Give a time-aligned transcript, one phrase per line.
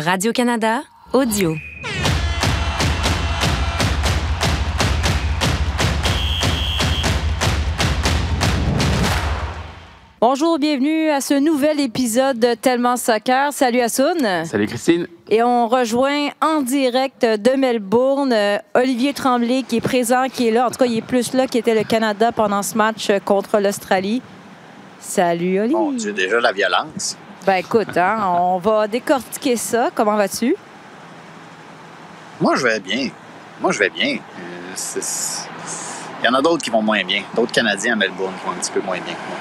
[0.00, 1.56] Radio-Canada, audio.
[10.22, 13.52] Bonjour, bienvenue à ce nouvel épisode de Tellement Soccer.
[13.52, 14.44] Salut Assoun.
[14.46, 15.06] Salut Christine.
[15.28, 20.50] Et on rejoint en direct de Melbourne euh, Olivier Tremblay qui est présent, qui est
[20.50, 20.66] là.
[20.66, 24.22] En tout cas, il est plus là qu'était le Canada pendant ce match contre l'Australie.
[24.98, 25.96] Salut Olivier.
[25.96, 27.18] Dieu, déjà la violence.
[27.50, 29.90] Ben écoute, hein, on va décortiquer ça.
[29.92, 30.54] Comment vas-tu?
[32.40, 33.08] Moi, je vais bien.
[33.60, 34.18] Moi, je vais bien.
[34.18, 35.00] Euh,
[36.22, 37.24] Il y en a d'autres qui vont moins bien.
[37.34, 39.36] D'autres Canadiens à Melbourne qui vont un petit peu moins bien que moi.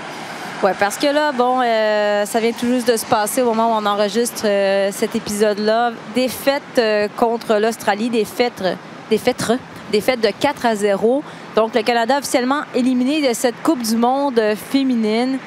[0.63, 3.75] Oui, parce que là, bon, euh, ça vient tout juste de se passer au moment
[3.75, 5.91] où on enregistre euh, cet épisode-là.
[6.15, 8.63] Défaite euh, contre l'Australie, défaite,
[9.11, 9.53] défaite,
[9.91, 11.23] défaite de 4 à 0.
[11.55, 15.37] Donc, le Canada officiellement éliminé de cette Coupe du Monde féminine.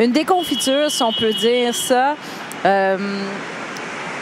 [0.00, 2.16] Une déconfiture, si on peut dire ça.
[2.64, 2.96] Euh,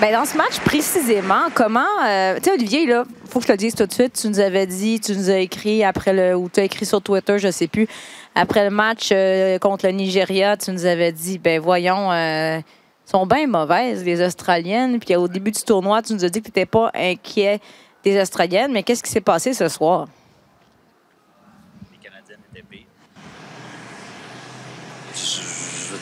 [0.00, 1.80] ben, dans ce match, précisément, comment.
[2.04, 4.12] euh, tu sais, Olivier, là, faut que je te le dise tout de suite.
[4.20, 6.36] Tu nous avais dit, tu nous as écrit après le.
[6.36, 7.86] ou tu as écrit sur Twitter, je sais plus.
[8.34, 12.60] Après le match euh, contre le Nigeria, tu nous avais dit, ben voyons, euh,
[13.04, 14.98] sont bien mauvaises, les Australiennes.
[14.98, 17.60] Puis au début du tournoi, tu nous as dit que tu n'étais pas inquiet
[18.04, 18.72] des Australiennes.
[18.72, 20.06] Mais qu'est-ce qui s'est passé ce soir?
[21.92, 22.86] Les Canadiennes étaient pires.
[25.14, 25.97] Je, je veux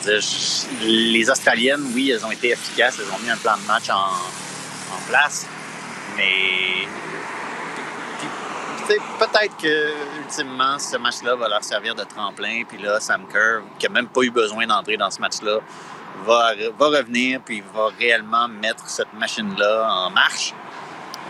[0.81, 2.99] les Australiennes, oui, elles ont été efficaces.
[2.99, 4.11] Elles ont mis un plan de match en,
[5.07, 5.45] place.
[6.17, 6.87] Mais
[9.19, 12.63] peut-être que ultimement, ce match-là va leur servir de tremplin.
[12.67, 15.59] Puis là, Sam Kerr, qui n'a même pas eu besoin d'entrer dans ce match-là,
[16.25, 20.53] va, va revenir puis va réellement mettre cette machine-là en marche.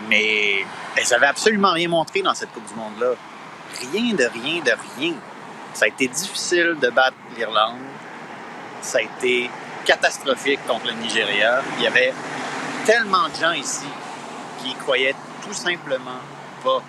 [0.08, 0.64] Mais
[0.96, 3.14] elles n'avaient absolument rien montré dans cette Coupe du Monde-là.
[3.92, 5.14] Rien de rien de rien.
[5.74, 7.78] Ça a été difficile de battre l'Irlande.
[8.82, 9.50] Ça a été
[9.84, 11.62] catastrophique contre le Nigeria.
[11.78, 12.12] Il y avait
[12.84, 13.86] tellement de gens ici
[14.62, 15.14] qui croyaient
[15.46, 16.20] tout simplement
[16.64, 16.82] pas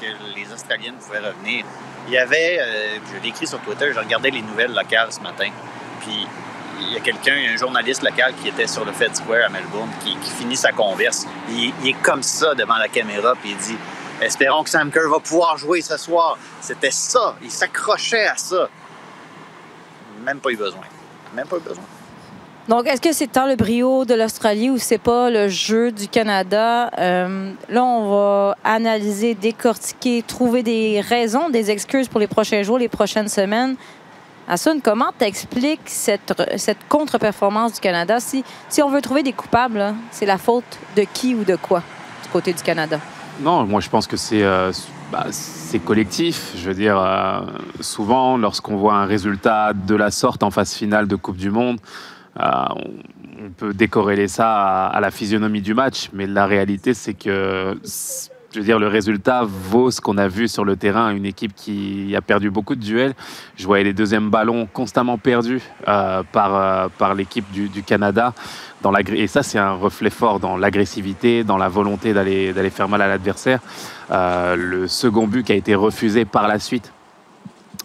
[0.00, 1.64] que les Australiennes pouvaient revenir.
[2.06, 5.20] Il y avait, euh, je l'ai écrit sur Twitter, je regardais les nouvelles locales ce
[5.20, 5.50] matin,
[6.00, 6.26] puis
[6.80, 9.90] il y a quelqu'un, un journaliste local qui était sur le Fed Square à Melbourne,
[10.04, 11.26] qui, finit sa converse.
[11.48, 13.78] Il, il est comme ça devant la caméra, puis il dit
[14.20, 16.38] Espérons que Sam Kerr va pouvoir jouer ce soir.
[16.60, 17.36] C'était ça.
[17.42, 18.68] Il s'accrochait à ça.
[20.22, 20.84] Même pas eu besoin.
[21.34, 21.84] Même pas eu besoin.
[22.68, 26.08] Donc, est-ce que c'est tant le brio de l'Australie ou c'est pas le jeu du
[26.08, 26.90] Canada?
[26.98, 32.78] Euh, là, on va analyser, décortiquer, trouver des raisons, des excuses pour les prochains jours,
[32.78, 33.76] les prochaines semaines.
[34.48, 38.18] Assun, comment t'expliques cette, cette contre-performance du Canada?
[38.18, 41.82] Si, si on veut trouver des coupables, c'est la faute de qui ou de quoi
[42.24, 42.98] du côté du Canada?
[43.40, 44.72] Non, moi je pense que c'est euh,
[45.12, 46.52] bah, c'est collectif.
[46.56, 47.40] Je veux dire, euh,
[47.80, 51.78] souvent lorsqu'on voit un résultat de la sorte en phase finale de Coupe du Monde,
[52.40, 52.42] euh,
[52.74, 57.78] on, peut décorréler ça à, la physionomie du match, mais la réalité c'est que
[58.52, 61.10] je veux dire, le résultat vaut ce qu'on a vu sur le terrain.
[61.10, 63.14] Une équipe qui a perdu beaucoup de duels.
[63.56, 68.32] Je voyais les deuxièmes ballons constamment perdus euh, par, l'équipe du Canada.
[69.12, 73.08] Et ça, c'est un reflet fort dans l'agressivité, dans la volonté d'aller faire mal à
[73.08, 73.60] l'adversaire.
[74.10, 76.92] Euh, le second but qui a été refusé par la suite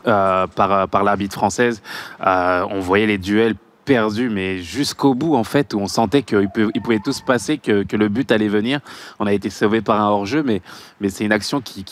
[0.08, 1.82] euh, par, par l'arbitre française,
[2.26, 6.50] euh, on voyait les duels perdus, mais jusqu'au bout, en fait, où on sentait qu'il
[6.50, 8.80] peut- il pouvait tout se passer, que, le but allait venir.
[9.20, 10.62] On a été sauvé par un hors-jeu, mais,
[11.10, 11.84] c'est une action qui,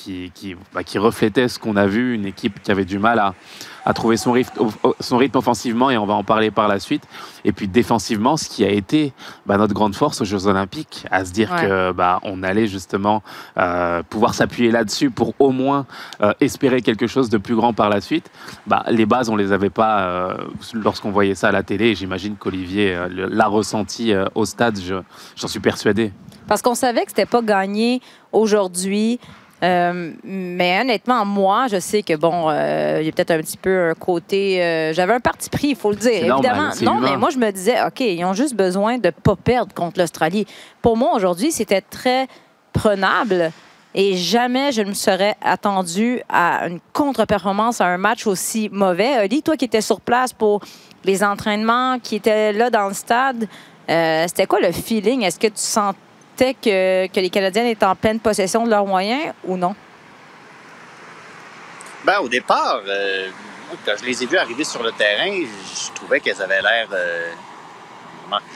[0.74, 3.34] bah, qui reflétait ce qu'on a vu, une équipe qui avait du mal à,
[3.90, 4.68] à trouver son rythme,
[5.00, 7.02] son rythme offensivement, et on va en parler par la suite.
[7.44, 9.14] Et puis défensivement, ce qui a été
[9.48, 11.62] bah, notre grande force aux Jeux Olympiques, à se dire Ouais.
[11.66, 13.24] que bah, on allait justement
[13.58, 15.88] euh, pouvoir s'appuyer là-dessus pour au moins
[16.22, 18.30] euh, espérer quelque chose de plus grand par la suite.
[18.68, 20.38] Bah, les bases, on les avait pas euh,
[20.74, 21.96] lorsqu'on voyait ça à la télé.
[21.96, 24.78] J'imagine qu'Olivier l'a ressenti au stade.
[24.80, 25.02] je-
[25.36, 26.14] J'en suis persuadé.
[26.48, 28.02] Parce qu'on savait que c'était pas gagné
[28.32, 29.20] aujourd'hui.
[29.62, 33.58] Euh, mais honnêtement, moi, je sais que bon, euh, il y a peut-être un petit
[33.58, 34.64] peu un côté.
[34.64, 36.26] euh, J'avais un parti pris, il faut le dire.
[36.28, 36.72] Normal, Évidemment.
[36.82, 37.10] non, humain.
[37.12, 40.46] mais moi, je me disais, OK, ils ont juste besoin de pas perdre contre l'Australie.
[40.82, 42.28] Pour moi, aujourd'hui, c'était très
[42.72, 43.52] prenable.
[43.96, 49.26] Et jamais je ne me serais attendu à une contre-performance à un match aussi mauvais.
[49.26, 50.62] Oli, toi qui étais sur place pour
[51.04, 53.48] les entraînements, qui étais là dans le stade,
[53.88, 55.24] c'était quoi le feeling?
[55.24, 55.98] Est-ce que tu sentais
[56.62, 59.76] que, les Canadiens étaient en pleine possession de leurs moyens ou non?
[62.06, 63.30] Ben, au départ, euh,
[63.86, 66.88] quand je les ai vus arriver sur le terrain, je trouvais qu'elles avaient l'air.
[66.92, 67.32] Euh,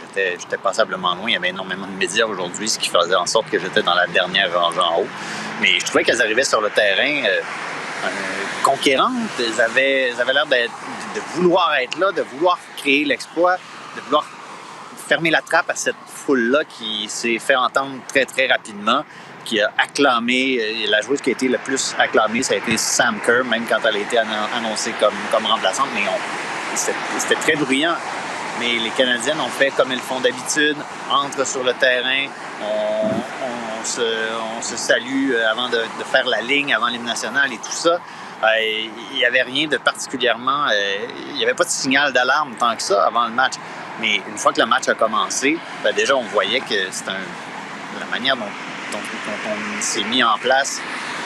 [0.01, 1.25] j'étais, j'étais passablement loin.
[1.27, 3.95] Il y avait énormément de médias aujourd'hui, ce qui faisait en sorte que j'étais dans
[3.95, 5.07] la dernière rangée en haut.
[5.61, 7.41] Mais je trouvais qu'elles arrivaient sur le terrain euh,
[8.05, 8.09] euh,
[8.63, 9.11] conquérantes.
[9.39, 13.57] Elles avaient, elles avaient l'air de vouloir être là, de vouloir créer l'exploit,
[13.95, 14.25] de vouloir
[15.03, 19.03] fermé la trappe à cette foule-là qui s'est fait entendre très, très rapidement,
[19.43, 22.77] qui a acclamé, euh, la joueuse qui a été le plus acclamée, ça a été
[22.77, 26.03] Sam Kerr, même quand elle a été annoncée comme, comme remplaçante, mais
[26.75, 27.95] c'était très bruyant.
[28.59, 30.77] Mais les Canadiennes ont fait comme elles font d'habitude,
[31.09, 32.27] entrent sur le terrain,
[32.61, 37.71] on, se, salue euh, avant de, de, faire la ligne, avant l'hymne national et tout
[37.71, 37.99] ça.
[38.43, 38.47] Euh,
[39.11, 40.67] il n'y avait rien de particulièrement...
[41.29, 43.53] il n'y avait pas de signal d'alarme tant que ça avant le match.
[43.99, 47.11] Mais une fois que le match a commencé, ben déjà, on voyait que c'était
[47.99, 48.45] la manière dont,
[48.95, 50.81] on s'est mis en place.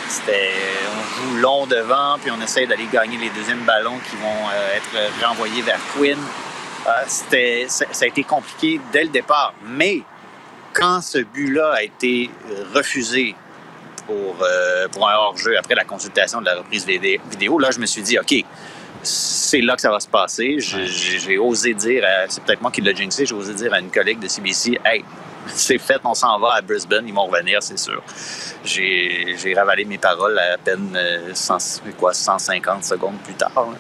[0.08, 0.54] C'était,
[0.96, 4.78] on joue long devant, puis on essaie d'aller gagner les deuxièmes ballons qui vont euh,
[4.78, 6.18] être renvoyés vers Quinn.
[6.88, 9.54] Euh, c'était, ça a été compliqué dès le départ.
[9.66, 10.04] Mais
[10.72, 13.36] quand ce but-là a été euh, refusé
[14.06, 14.38] pour,
[14.94, 18.18] pour un hors-jeu après la consultation de la reprise vidéo, là, je me suis dit,
[18.18, 18.46] OK,
[19.08, 20.58] c'est là que ça va se passer.
[20.60, 24.20] J'ai osé dire, c'est peut-être moi qui l'ai jinxé, j'ai osé dire à une collègue
[24.20, 25.04] de CBC, hey,
[25.54, 28.02] c'est fait, on s'en va à Brisbane, ils vont revenir, c'est sûr.
[28.64, 30.98] J'ai ravalé mes paroles à peine
[31.34, 33.74] 100, euh, quoi, 150 secondes plus tard.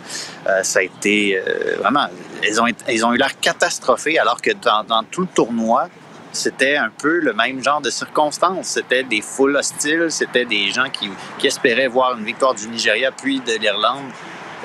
[0.48, 2.08] Euh, ça a été euh, vraiment,
[2.48, 5.90] ils ont, ils ont eu l'air catastrophés alors que dans, dans tout le tournoi,
[6.32, 8.68] c'était un peu le même genre de circonstances.
[8.68, 11.10] C'était des foules hostiles, c'était des gens qui,
[11.40, 14.12] qui espéraient voir une victoire du Nigeria puis de l'Irlande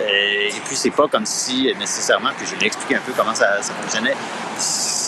[0.01, 3.61] et puis, c'est pas comme si nécessairement, puis je vais expliquer un peu comment ça,
[3.63, 4.15] fonctionnait.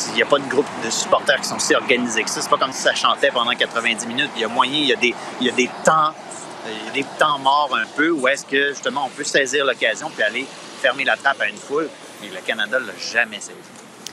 [0.09, 2.41] Il n'y a pas de groupe de supporters qui sont si organisés que ça.
[2.43, 4.31] C'est pas comme si ça chantait pendant 90 minutes.
[4.37, 6.13] Il y a moyen, il y a des, il y a des temps,
[6.67, 9.65] il y a des temps morts un peu où est-ce que justement on peut saisir
[9.65, 10.47] l'occasion puis aller
[10.81, 11.89] fermer la trappe à une foule.
[12.21, 13.57] Mais le Canada l'a jamais saisi.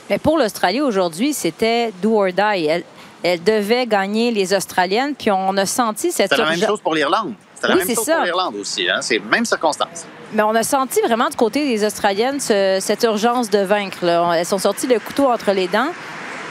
[0.08, 2.66] Mais pour l'Australie aujourd'hui, c'était do or die.
[2.66, 2.84] Elle,
[3.22, 6.30] elle, devait gagner les Australiennes, puis on a senti cette.
[6.30, 7.34] C'est la même chose pour l'Irlande.
[7.62, 8.90] C'est la même chose pour l'Irlande aussi.
[8.90, 8.98] Hein?
[9.00, 10.04] C'est même circonstance.
[10.32, 14.04] Mais on a senti vraiment du côté des Australiennes cette urgence de vaincre.
[14.34, 15.90] Elles sont sorties le couteau entre les dents.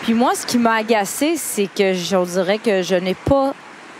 [0.03, 3.53] Puis moi, ce qui m'a agacé, c'est que je dirais que je n'ai pas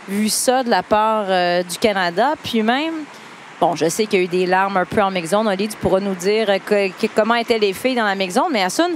[0.08, 2.34] vu ça de la part euh, du Canada.
[2.42, 2.94] Puis même,
[3.60, 5.46] bon, je sais qu'il y a eu des larmes un peu en maison.
[5.46, 6.48] Oli, tu pourras nous dire
[7.14, 8.48] comment étaient les filles dans la maison.
[8.50, 8.90] Mais Assun,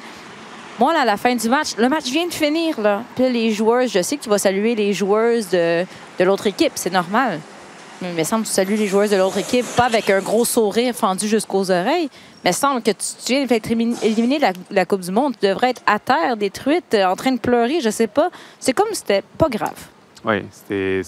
[0.79, 2.81] moi, là, à la fin du match, le match vient de finir.
[2.81, 3.03] Là.
[3.15, 5.85] Puis les joueuses, je sais que tu vas saluer les joueuses de,
[6.19, 6.73] de l'autre équipe.
[6.75, 7.41] C'est normal.
[8.03, 10.45] Il me semble que tu salues les joueurs de l'autre équipe, pas avec un gros
[10.45, 12.11] sourire fendu jusqu'aux oreilles,
[12.45, 15.35] mais il semble que tu, viens d'être éliminé la, la, Coupe du Monde.
[15.41, 18.31] Tu devrais être à terre, détruite, euh, en train de pleurer, je sais pas.
[18.61, 19.89] C'est comme si c'était pas grave.
[20.25, 21.03] Oui, c'est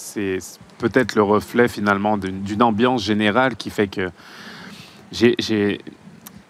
[0.79, 4.11] peut-être le reflet finalement d'une ambiance générale qui fait que
[5.13, 5.81] j'ai.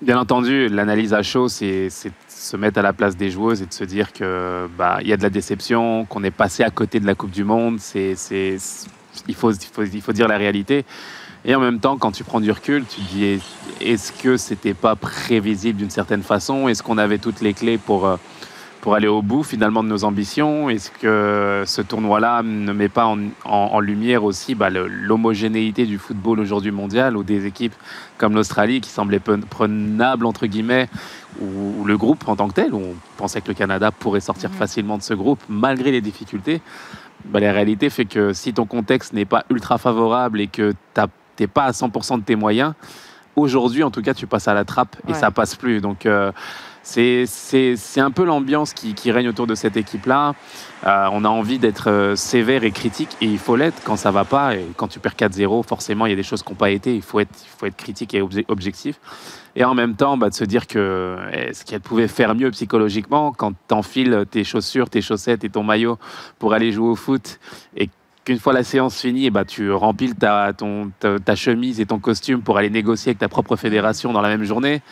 [0.00, 3.72] Bien entendu, l'analyse à chaud, c'est se mettre à la place des joueuses et de
[3.72, 7.06] se dire que bah y a de la déception, qu'on est passé à côté de
[7.06, 7.80] la Coupe du Monde.
[7.80, 8.14] C'est
[9.26, 10.84] il faut, il faut, dire la réalité.
[11.44, 13.40] Et en même temps, quand tu prends du recul, tu te dis
[13.80, 16.68] est-ce que c'était pas prévisible d'une certaine façon?
[16.68, 18.16] Est-ce qu'on avait toutes les clés pour, euh,
[18.80, 20.68] pour aller au bout finalement de nos ambitions?
[20.68, 23.14] Est-ce que ce tournoi-là ne met pas
[23.44, 27.74] en, lumière aussi bah, l'homogénéité du football aujourd'hui mondial ou des équipes
[28.16, 30.88] comme l'Australie qui semblaient prenables entre guillemets
[31.40, 34.50] ou, le groupe en tant que tel où on pensait que le Canada pourrait sortir
[34.50, 36.60] facilement de ce groupe malgré les difficultés
[37.24, 41.02] bah, la réalité fait que si ton contexte n'est pas ultra favorable et que tu
[41.40, 42.74] n'es pas à 100% de tes moyens,
[43.36, 45.80] aujourd'hui, en tout cas, tu passes à la trappe et ça passe plus.
[45.80, 46.32] Donc, euh,
[46.82, 50.34] c'est un peu l'ambiance qui, règne autour de cette équipe-là.
[50.86, 54.10] Euh, on a envie d'être euh, sévère et critique et il faut l'être quand ça
[54.10, 54.54] va pas.
[54.54, 56.94] Et quand tu perds 4-0, forcément, il y a des choses qui n'ont pas été.
[56.94, 59.00] Il faut être, il faut être critique et objectif.
[59.56, 63.32] Et en même temps, bah, de se dire que est-ce qu'elle pouvait faire mieux psychologiquement
[63.32, 65.98] quand tu enfiles tes chaussures, tes chaussettes et ton maillot
[66.38, 67.40] pour aller jouer au foot
[67.76, 67.90] et
[68.24, 71.98] qu'une fois la séance finie, et bah, tu remplis ta, ton, ta, chemise et ton
[71.98, 74.82] costume pour aller négocier avec ta propre fédération dans la même journée.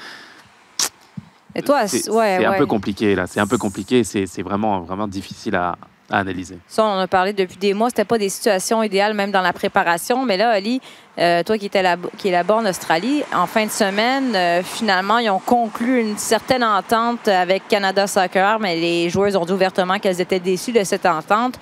[1.56, 3.26] Et toi, c'est ouais, un peu compliqué là.
[3.26, 4.04] C'est un peu compliqué.
[4.04, 5.76] C'est vraiment, vraiment difficile à,
[6.10, 6.58] analyser.
[6.68, 7.88] Ça, on en a parlé depuis des mois.
[7.88, 10.25] C'était pas des situations idéales, même dans la préparation.
[10.25, 10.80] Mais là, Ali,
[11.18, 14.62] euh, toi qui, étais là, qui est là-bas en Australie, en fin de semaine, euh,
[14.62, 19.52] finalement, ils ont conclu une certaine entente avec Canada Soccer, mais les joueurs ont dit
[19.52, 21.58] ouvertement qu'elles étaient déçues de cette entente.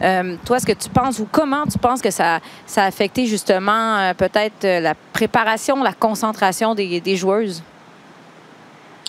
[0.00, 3.26] Euh, toi, est-ce que tu penses ou comment tu penses que ça, ça a affecté
[3.26, 7.62] justement peut-être la préparation, la concentration des, des joueuses?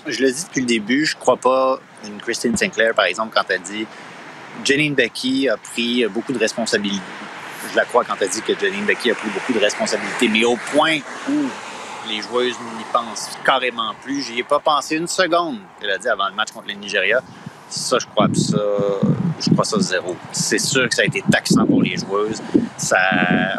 [0.08, 3.44] Je l'ai dit depuis le début, je crois pas une Christine Sinclair, par exemple, quand
[3.50, 3.86] elle dit
[4.64, 7.02] Janine Becky a pris beaucoup de responsabilités.
[7.70, 10.44] Je la crois quand elle dit que Janine Becky a pris beaucoup de responsabilités, mais
[10.44, 10.98] au point
[11.28, 11.48] où
[12.08, 14.22] les joueuses n'y pensent carrément plus.
[14.22, 17.20] J'y ai pas pensé une seconde, elle a dit avant le match contre le Nigeria.
[17.68, 18.56] Ça, je crois ça,
[19.40, 20.16] je crois ça zéro.
[20.32, 22.40] C'est sûr que ça a été taxant pour les joueuses.
[22.78, 22.96] Ça,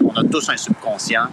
[0.03, 1.27] on a tous un subconscient.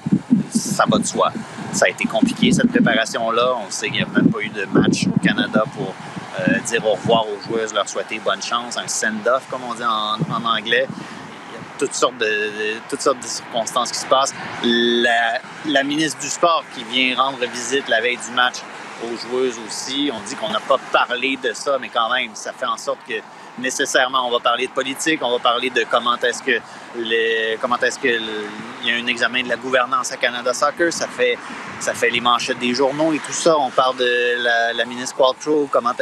[0.50, 1.32] Ça va de soi.
[1.76, 3.52] Ça a été compliqué, cette préparation-là.
[3.66, 5.92] On sait qu'il n'y a même pas eu de match au Canada pour
[6.40, 9.84] euh, dire au revoir aux joueuses, leur souhaiter bonne chance, un send-off, comme on dit
[9.84, 10.86] en, anglais.
[10.88, 14.34] Il y a toutes sortes de, de, toutes sortes de circonstances qui se passent.
[14.64, 18.56] La, la ministre du Sport qui vient rendre visite la veille du match
[19.04, 20.10] aux joueuses aussi.
[20.10, 23.00] On dit qu'on n'a pas parlé de ça, mais quand même, ça fait en sorte
[23.06, 23.20] que
[23.58, 26.60] nécessairement on va parler de politique, on va parler de comment est-ce que
[26.98, 32.58] il y a un examen de la gouvernance à Canada Soccer, ça fait les manchettes
[32.58, 33.58] des journaux et tout ça.
[33.58, 35.92] On parle de la, ministre Qualtrough, comment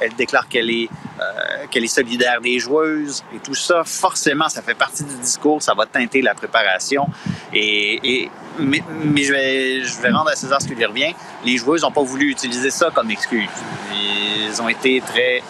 [0.00, 0.88] elle, déclare qu'elle est
[1.20, 3.82] euh, qu'elle est solidaire des joueuses et tout ça.
[3.84, 7.06] Forcément, ça fait partie du discours, ça va teinter la préparation.
[7.52, 8.82] Et, mais,
[9.22, 11.14] je, vais, je vais rendre à César ce qui lui revient.
[11.44, 13.48] Les joueuses n'ont pas voulu utiliser ça comme excuse.
[13.94, 15.42] Ils ont été très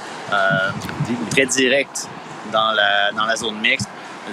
[1.31, 2.07] très directs
[2.53, 3.89] dans la, zone mixte.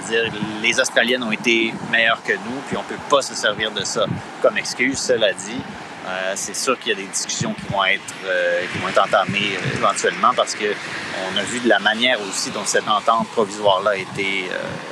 [0.08, 0.30] dire
[0.62, 3.84] les Australiennes ont été meilleures que nous, puis on ne peut pas se servir de
[3.84, 4.06] ça
[4.42, 4.98] comme excuse.
[4.98, 5.60] Cela dit,
[6.06, 8.62] euh, c'est sûr qu'il y a des discussions qui vont être, euh,
[8.98, 13.92] entamées euh, éventuellement parce qu'on a vu de la manière aussi dont cette entente provisoire-là
[13.92, 14.46] euh,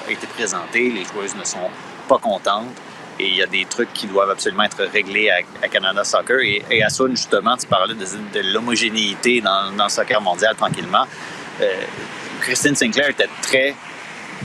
[0.06, 0.90] a été présentée.
[0.90, 1.70] Les joueuses ne sont
[2.08, 2.66] pas contentes.
[3.20, 6.38] Et il y a des trucs qui doivent absolument être réglés à, Canada Soccer.
[6.40, 11.04] Et, à Sun, justement, tu parlais de, l'homogénéité dans, le soccer mondial tranquillement.
[11.60, 11.66] Euh,
[12.40, 13.74] Christine Sinclair était très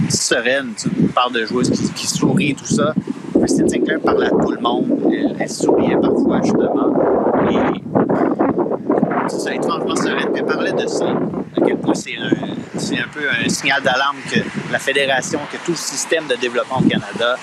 [0.10, 0.74] sereine.
[0.75, 2.96] Tu parles de joueuses qui, qui sourient tout ça.
[3.38, 5.13] Christine Sinclair parlait à tout le monde.
[5.39, 6.94] Elle, souriait parfois, justement.
[7.51, 7.80] Et
[9.30, 10.32] c'est étrangement sereine.
[10.34, 11.06] Puis parlait de ça.
[11.06, 14.39] À quel point c'est un, un peu un signal d'alarme que
[14.72, 17.38] la fédération, que tout le système de développement au Canada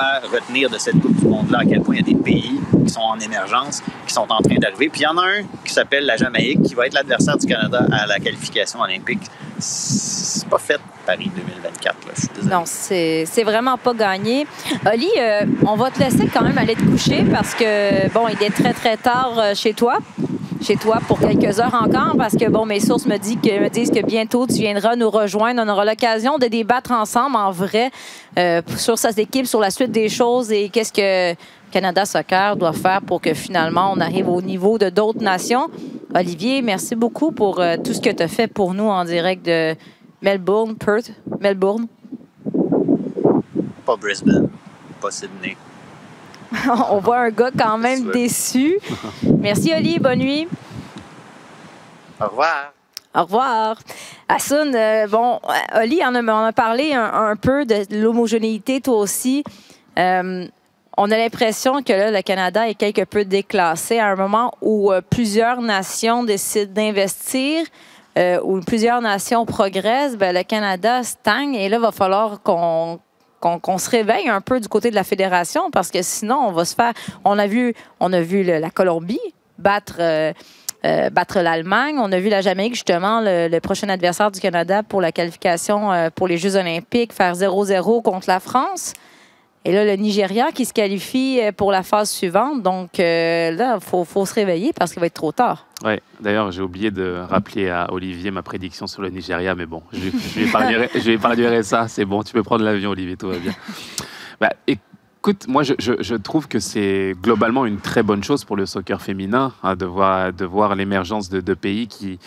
[0.00, 2.92] retenir de cette Coupe du Monde-là, à quel point il y a des pays qui
[2.92, 4.88] sont en émergence, qui sont en train d'arriver.
[4.88, 7.46] Puis il y en a un qui s'appelle la Jamaïque, qui va être l'adversaire du
[7.46, 9.22] Canada à la qualification olympique.
[9.58, 12.12] C'est pas fait Paris 2024, là.
[12.14, 12.48] je suis.
[12.48, 14.46] Non, c'est c'est vraiment pas gagné.
[14.86, 18.42] Oli, euh, on va te laisser quand même aller te coucher parce que, bon, il
[18.42, 19.98] est très, très tard euh, chez toi.
[20.62, 24.46] Chez toi pour quelques heures encore parce que, bon, mes sources me, disent que, bientôt
[24.46, 25.60] tu viendras nous rejoindre.
[25.64, 27.90] On aura l'occasion de débattre ensemble en vrai
[28.38, 31.36] euh, sur sa équipe, sur la suite des choses et qu'est-ce que
[31.72, 35.68] Canada Soccer doit faire pour que finalement on arrive au niveau de d'autres nations.
[36.14, 39.44] Olivier, merci beaucoup pour euh, tout ce que tu as fait pour nous en direct
[39.44, 39.74] de
[40.20, 41.88] Melbourne, Perth, Melbourne.
[43.84, 44.48] Pas Brisbane,
[45.00, 45.56] pas Sydney.
[46.90, 48.78] on voit un gars quand même déçu.
[49.38, 50.48] Merci Oli, bonne nuit.
[52.20, 52.72] Au revoir.
[53.14, 53.76] Au revoir.
[54.28, 55.40] Hassoun, euh, bon,
[55.76, 59.44] Oli a, on a parlé un, un, peu de l'homogénéité, toi aussi.
[59.98, 60.46] Euh,
[60.96, 64.92] on a l'impression que là, le Canada est quelque peu déclassé à un moment où
[64.92, 67.66] euh, plusieurs nations décident d'investir,
[68.18, 73.00] euh, où plusieurs nations progressent, ben, le Canada stagne et là, il va falloir qu'on
[73.42, 76.52] qu'on qu se réveille un peu du côté de la fédération parce que sinon, on
[76.52, 76.92] va se faire.
[77.24, 79.20] On a vu, la Colombie
[79.58, 79.96] battre.
[79.98, 80.32] Euh,
[80.84, 81.94] euh, battre l'Allemagne.
[82.00, 85.92] On a vu la Jamaïque, justement, le, le, prochain adversaire du Canada pour la qualification
[85.92, 88.92] euh, pour les Jeux olympiques, faire 0-0 contre la France.
[89.64, 92.62] Et là, le Nigeria qui se qualifie euh, pour la phase suivante.
[92.62, 95.66] Donc euh, là, il faut, se réveiller parce qu'il va être trop tard.
[95.84, 99.82] Oui, d'ailleurs, j'ai oublié de rappeler à Olivier ma prédiction sur le Nigeria, mais bon,
[99.92, 101.88] je, je lui ça.
[101.88, 103.52] C'est bon, tu peux prendre l'avion, Olivier, tout va bien.
[104.40, 104.50] Bah,
[105.24, 109.52] Écoute, moi, je, trouve que c'est globalement une très bonne chose pour le soccer féminin
[109.62, 112.18] hein, de voir, l'émergence de, pays qui,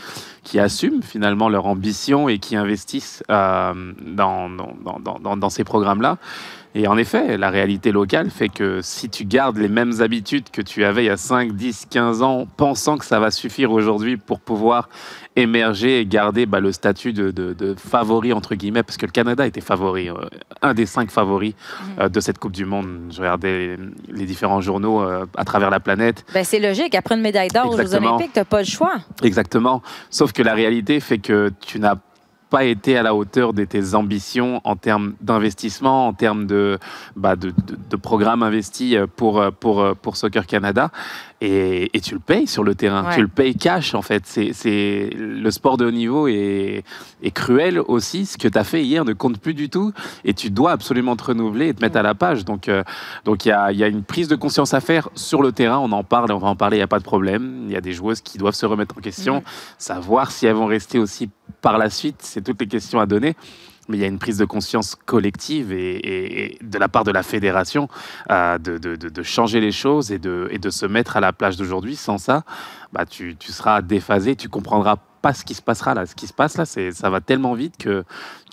[0.44, 6.20] qui assument finalement leur ambition et qui investissent euh, dans, ces programmes-là.
[6.78, 10.62] Et en effet, la réalité locale fait que si tu gardes les mêmes habitudes que
[10.62, 14.18] tu avais il y a 5, 10, 15 ans, pensant que ça va suffire aujourd'hui
[14.18, 14.90] pour pouvoir
[15.38, 19.14] émerger et garder bah, le statut de, de, de, favori, entre guillemets, parce que le
[19.14, 20.16] Canada était favori, euh,
[20.62, 21.54] un des cinq favoris
[22.00, 23.10] euh, de cette Coupe du Monde.
[23.10, 23.78] Je regardais les,
[24.10, 26.26] les différents journaux euh, à travers la planète.
[26.34, 28.96] Ben, c'est logique, après une médaille d'or aux Jeux Olympiques, tu n'as pas le choix.
[29.24, 29.82] Exactement.
[30.10, 32.02] Sauf que la réalité fait que tu n'as pas
[32.64, 36.80] été à la hauteur de tes ambitions en termes d'investissement, en termes de,
[37.16, 37.36] bah,
[38.02, 40.92] programmes investis pour, pour, pour Soccer Canada.
[41.48, 43.14] Et, et, tu le payes sur le terrain, ouais.
[43.14, 44.24] tu le payes cash en fait.
[44.26, 46.84] C'est le sport de haut niveau est,
[47.22, 48.26] est cruel aussi.
[48.26, 49.92] Ce que tu as fait hier ne compte plus du tout
[50.24, 52.46] et tu dois absolument te renouveler et te mettre à la page.
[52.46, 52.84] Donc euh,
[53.26, 55.78] donc il y a, y a une prise de conscience à faire sur le terrain.
[55.78, 57.66] On en parle, on va en parler, il n'y a pas de problème.
[57.68, 59.44] Il y a des joueuses qui doivent se remettre en question,
[59.78, 61.30] savoir si elles vont rester aussi
[61.62, 62.18] par la suite.
[62.22, 63.36] C'est toutes les questions à donner
[63.88, 67.24] mais il y a une prise de conscience collective et, de la part de la
[67.24, 67.88] fédération
[68.32, 71.96] euh, de, changer les choses et de, et de se mettre à la plage d'aujourd'hui.
[71.96, 72.44] Sans ça,
[72.94, 76.06] bah, tu, tu seras déphasé, tu comprendras pas ce qui se passera là.
[76.06, 78.04] Ce qui se passe là, c'est ça va tellement vite que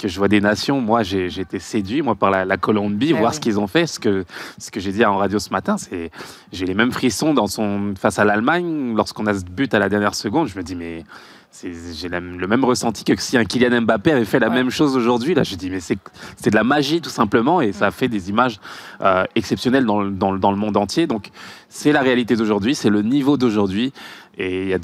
[0.00, 0.81] que je vois des nations.
[0.81, 3.37] Moi, j'ai été séduit moi par la, la Colombie, Ah voir oui.
[3.37, 3.87] ce qu'ils ont fait.
[3.87, 4.25] Ce que
[4.59, 6.11] ce que j'ai dit en radio ce matin, c'est
[6.50, 9.91] j'ai les mêmes frissons dans son face à l'Allemagne lorsqu'on a ce but à la
[9.91, 10.49] dernière seconde.
[10.49, 11.05] Je me dis mais
[11.62, 14.55] j'ai le même ressenti que si un Kylian Mbappé avait fait la Ouais.
[14.55, 15.35] même chose aujourd'hui.
[15.35, 15.99] Là, je dis mais c'est
[16.50, 18.59] de la magie tout simplement et ça a fait des images
[19.02, 21.07] euh, exceptionnelles dans dans, dans le monde entier.
[21.07, 21.29] Donc
[21.69, 23.93] c'est la réalité d'aujourd'hui, c'est le niveau d'aujourd'hui
[24.39, 24.75] et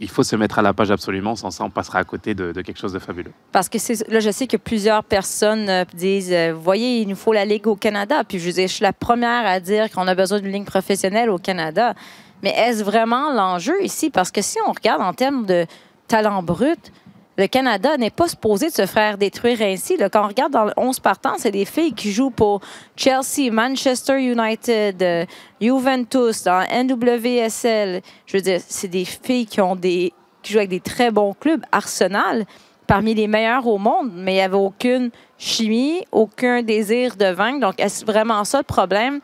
[0.00, 1.36] il, faut se mettre à la page absolument.
[1.36, 3.32] Sans ça, on passera à côté de, quelque chose de fabuleux.
[3.52, 3.78] Parce que
[4.10, 7.44] là, je sais que plusieurs personnes euh, disent euh, Vous voyez, il nous faut la
[7.44, 8.22] Ligue au Canada.
[8.26, 11.38] Puis je, je suis la première à dire qu'on a besoin d'une ligue professionnelle au
[11.38, 11.94] Canada.
[12.42, 14.08] Mais est-ce vraiment l'enjeu ici?
[14.08, 15.66] Parce que si on regarde en termes de
[16.06, 16.92] talent brut,
[17.38, 19.96] le Canada n'est pas supposé de se faire détruire ainsi.
[20.12, 22.60] Quand on regarde dans le 11 partant, c'est des filles qui jouent pour
[22.96, 25.24] Chelsea, Manchester United, euh,
[25.60, 28.02] Juventus, dans NWSL.
[28.26, 31.32] Je veux dire, c'est des filles qui ont des qui jouent avec des très bons
[31.32, 31.62] clubs.
[31.70, 32.44] Arsenal,
[32.88, 37.60] parmi les meilleurs au monde, mais il n'y avait aucune chimie, aucun désir de vaincre.
[37.60, 39.20] Donc, est-ce vraiment ça le problème?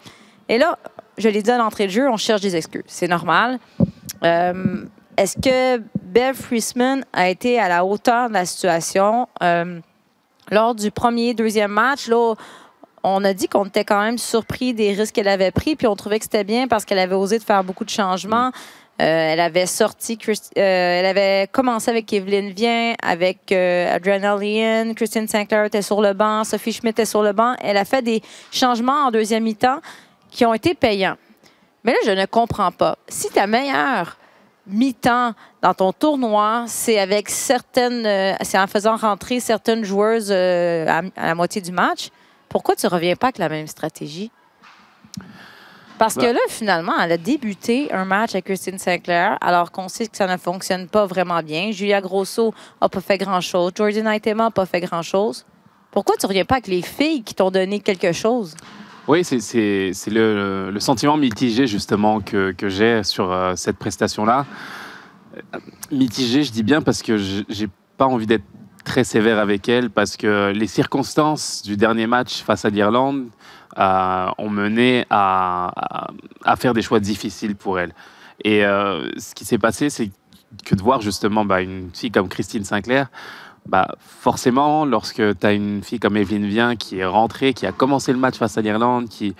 [0.48, 0.78] Et là,
[1.18, 2.84] je l'ai dit à l'entrée de jeu, on cherche des excuses.
[2.86, 3.58] C'est normal.
[4.22, 4.84] Euh,
[5.16, 9.28] est-ce que Bev Friesman a été à la hauteur de la situation?
[9.42, 9.80] Euh,
[10.50, 12.34] lors du premier, deuxième match, là,
[13.02, 15.94] on a dit qu'on était quand même surpris des risques qu'elle avait pris, puis on
[15.94, 18.50] trouvait que c'était bien parce qu'elle avait osé de faire beaucoup de changements.
[19.02, 24.94] Euh, elle avait sorti, euh, elle avait commencé avec Evelyne Vien, avec euh, Adriana Leon,
[24.94, 27.56] Christine Sinclair était sur le banc, Sophie Schmidt était sur le banc.
[27.60, 29.80] Elle a fait des changements en deuxième mi-temps
[30.30, 31.16] qui ont été payants.
[31.82, 32.96] Mais là, je ne comprends pas.
[33.08, 34.16] Si ta meilleure
[34.66, 40.86] mi-temps dans ton tournoi, c'est avec certaines, euh, c'est en faisant rentrer certaines joueuses euh,
[40.88, 42.08] à, à la moitié du match,
[42.48, 44.30] pourquoi tu reviens pas avec la même stratégie?
[45.98, 46.32] Parce que Bah.
[46.32, 50.26] là, finalement, elle a débuté un match avec Christine Sinclair, alors qu'on sait que ça
[50.26, 51.70] ne fonctionne pas vraiment bien.
[51.70, 52.52] Julia Grosso
[52.82, 53.72] n'a pas fait grand-chose.
[53.76, 55.44] Jordan Aitema n'a pas fait grand-chose.
[55.92, 58.56] Pourquoi tu reviens pas avec les filles qui t'ont donné quelque chose?
[59.06, 64.46] Oui, c'est- le, sentiment mitigé justement que, j'ai sur euh, cette prestation-là.
[65.36, 65.58] Euh,
[65.90, 67.68] Mitigé, je dis bien parce que j'ai
[67.98, 68.44] pas envie d'être
[68.84, 73.26] très sévère avec elle parce que les circonstances du dernier match face à l'Irlande
[73.78, 75.72] euh, ont mené à,
[76.56, 77.92] faire des choix difficiles pour elle.
[78.42, 80.10] Et ce qui s'est passé, c'est
[80.64, 83.08] que de voir justement bah, une fille comme Christine Sinclair,
[83.66, 87.72] bah, forcément, lorsque tu as une fille comme Evelyne Vien qui est rentrée, qui a
[87.72, 89.34] commencé le match face à l'Irlande, qui,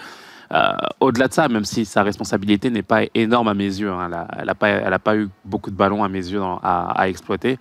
[0.53, 4.09] euh, au-delà de ça, même si sa responsabilité n'est pas énorme à mes yeux, hein,
[4.39, 7.59] elle n'a pas, pas eu beaucoup de ballons à mes yeux à, exploiter,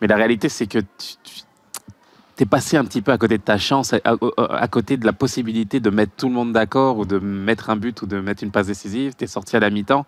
[0.00, 3.56] mais la réalité, c'est que tu, es passé un petit peu à côté de ta
[3.56, 7.18] chance, à, à- côté de la possibilité de mettre tout le monde d'accord ou de
[7.18, 9.14] mettre un but ou de mettre une passe décisive.
[9.16, 10.04] Tu es sorti à la mi-temps.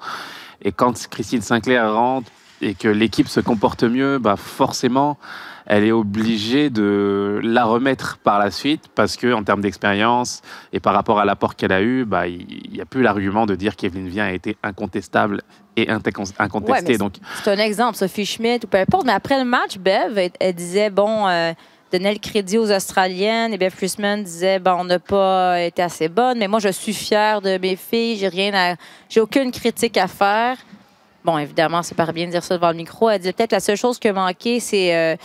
[0.60, 2.30] Et quand Christine Sinclair rentre
[2.60, 5.18] et que l'équipe se comporte mieux, bah forcément,
[5.66, 10.80] elle est obligée de la remettre par la suite parce que en termes d'expérience et
[10.80, 13.76] par rapport à l'apport qu'elle a eu, bah il n'y a plus l'argument de dire
[13.76, 15.42] qu'Evelyne Vien a été incontestable
[15.76, 16.92] et incontestée.
[16.92, 19.04] Ouais, Donc C'est un exemple, Sophie Schmidt ou peu importe.
[19.06, 21.52] Mais après le match, Bev, elle, elle disait, bon, euh,
[21.92, 23.52] donnait le crédit aux Australiennes.
[23.52, 26.94] Et Bev Friesman disait, bon, on n'a pas été assez bonne, mais moi, je suis
[26.94, 28.16] fière de mes filles.
[28.16, 28.76] J'ai rien à,
[29.08, 30.56] j'ai aucune critique à faire.
[31.24, 33.10] Bon, évidemment, c'est pas bien de dire ça devant le micro.
[33.10, 35.16] Elle dit peut-être la seule chose qui a manqué, c'est euh,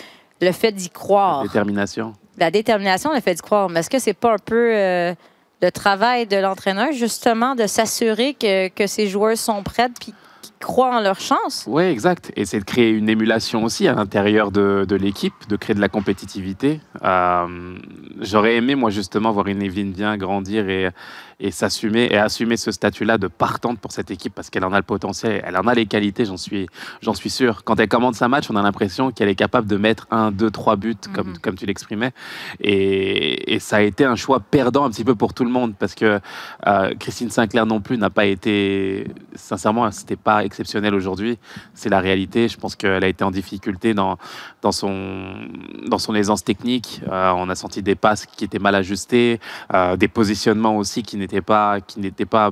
[0.42, 1.44] le fait d'y croire.
[1.44, 2.14] détermination.
[2.38, 3.70] La détermination, le fait d'y croire.
[3.70, 5.14] Mais est-ce que c'est pas un peu euh,
[5.62, 10.54] le travail de l'entraîneur, justement, de s'assurer que, que ces joueurs sont prêtes puis qu'ils
[10.60, 11.66] croient en leur chance?
[11.68, 12.32] Oui, exact.
[12.36, 15.82] Et c'est de créer une émulation aussi à l'intérieur de, de l'équipe, de créer de
[15.82, 16.80] la compétitivité.
[17.04, 17.76] Euh,
[18.22, 20.90] J'aurais aimé, moi, justement, voir une Evelyne bien grandir et,
[21.42, 24.78] et s'assumer et assumer ce statut-là de partante pour cette équipe parce qu'elle en a
[24.78, 26.68] le potentiel, elle en a les qualités, j'en suis,
[27.02, 27.64] j'en suis sûr.
[27.64, 30.52] Quand elle commande sa match, on a l'impression qu'elle est capable de mettre un, deux,
[30.52, 31.38] trois buts, comme, Mhm.
[31.40, 32.12] comme tu l'exprimais.
[32.60, 35.74] Et, et ça a été un choix perdant un petit peu pour tout le monde
[35.78, 36.20] parce que
[36.68, 41.40] euh, Christine Sinclair non plus n'a pas été, sincèrement, c'était pas exceptionnel aujourd'hui.
[41.74, 42.48] C'est la réalité.
[42.48, 44.18] Je pense qu'elle a été en difficulté dans,
[44.62, 45.34] dans, son,
[45.88, 47.02] dans son aisance technique.
[47.10, 49.40] Euh, on a senti des passes qui étaient mal ajustées,
[49.74, 52.52] euh, des positionnements aussi qui n'étaient pas, qui n'étaient pas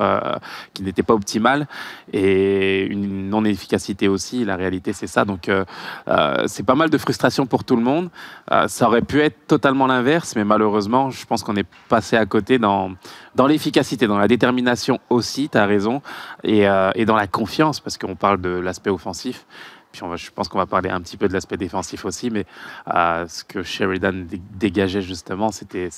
[0.00, 0.36] euh,
[0.74, 1.66] qui n'était pas optimale
[2.12, 4.44] et une non-efficacité aussi.
[4.44, 5.24] La réalité, c'est ça.
[5.24, 5.64] Donc, euh,
[6.08, 8.10] euh, c'est pas mal de frustration pour tout le monde.
[8.50, 12.26] Euh, ça aurait pu être totalement l'inverse, mais malheureusement, je pense qu'on est passé à
[12.26, 12.92] côté dans,
[13.34, 16.02] dans l'efficacité, dans la détermination aussi, tu as raison,
[16.42, 19.46] et, euh, et dans la confiance, parce qu'on parle de l'aspect offensif.
[19.92, 22.30] Puis on va, je pense qu'on va parler un petit peu de l'aspect défensif aussi,
[22.30, 22.44] mais
[22.92, 25.88] euh, ce que Sheridan dégageait justement, c'était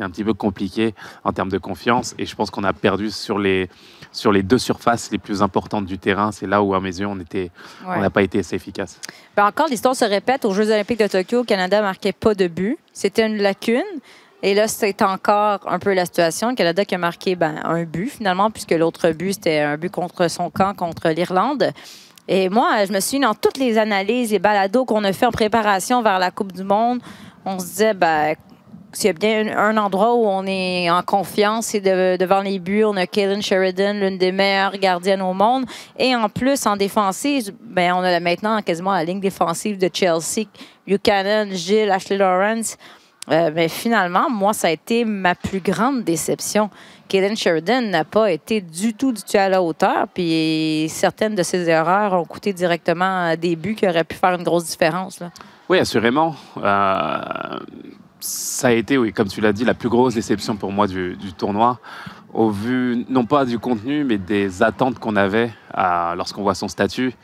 [0.00, 2.14] un petit peu compliqué en termes de confiance.
[2.18, 3.68] Et je pense qu'on a perdu sur les,
[4.12, 6.30] sur les deux surfaces les plus importantes du terrain.
[6.30, 9.00] C'est là où, à mes yeux, on n'a pas été assez efficace.
[9.36, 10.44] Ben encore, l'histoire se répète.
[10.44, 12.78] Aux Jeux olympiques de Tokyo, le Canada marquait pas de but.
[12.92, 13.82] C'était une lacune.
[14.42, 16.50] Et là, c'est encore un peu la situation.
[16.50, 19.90] Le Canada qui a marqué ben, un but, finalement, puisque l'autre but, c'était un but
[19.90, 21.72] contre son camp, contre l'Irlande.
[22.28, 25.32] Et moi, je me suis dans toutes les analyses et balados qu'on a fait en
[25.32, 27.00] préparation vers la Coupe du Monde.
[27.46, 28.34] On se disait, ben,
[28.92, 32.84] s'il y a bien un endroit où on est en confiance, c'est devant les buts.
[32.84, 35.64] On a Kaylin Sheridan, l'une des meilleures gardiennes au monde.
[35.98, 40.46] Et en plus, en défensive, ben, on a maintenant quasiment la ligne défensive de Chelsea.
[40.86, 42.76] Buchanan, Gilles, Ashley Lawrence.
[43.30, 46.70] Euh, mais finalement, moi, ça a été ma plus grande déception.
[47.08, 50.06] Kaylin Sheridan n'a pas été du tout, du tout à la hauteur.
[50.12, 54.44] Puis certaines de ses erreurs ont coûté directement des buts qui auraient pu faire une
[54.44, 55.20] grosse différence.
[55.68, 56.34] Oui, assurément.
[56.56, 57.58] Euh,
[58.20, 61.16] ça a été, oui, comme tu l'as dit, la plus grosse déception pour moi du,
[61.36, 61.78] tournoi.
[62.34, 66.68] Au vu, non pas du contenu, mais des attentes qu'on avait euh, lorsqu'on voit son
[66.68, 67.14] statut.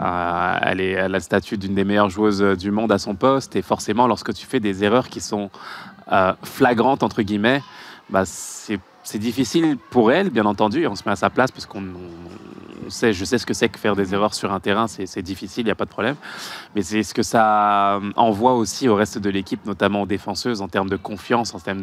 [0.00, 3.14] Euh, elle, est, elle a le statut d'une des meilleures joueuses du monde à son
[3.14, 3.56] poste.
[3.56, 5.50] Et forcément, lorsque tu fais des erreurs qui sont
[6.42, 7.62] flagrantes, entre guillemets,
[8.10, 11.82] bah, c'est difficile pour elle, bien entendu, on se met à sa place parce qu'on
[12.90, 15.62] sait, je sais ce que c'est que faire des erreurs sur un terrain, c'est difficile,
[15.62, 16.16] il n'y a pas de problème.
[16.74, 20.68] Mais c'est ce que ça envoie aussi au reste de l'équipe, notamment aux défenseuses, en
[20.68, 21.82] termes de confiance, en termes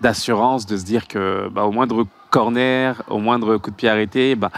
[0.00, 4.34] d'assurance, de, se dire que bah, au moindre corner, au moindre coup de pied arrêté,
[4.34, 4.50] bah,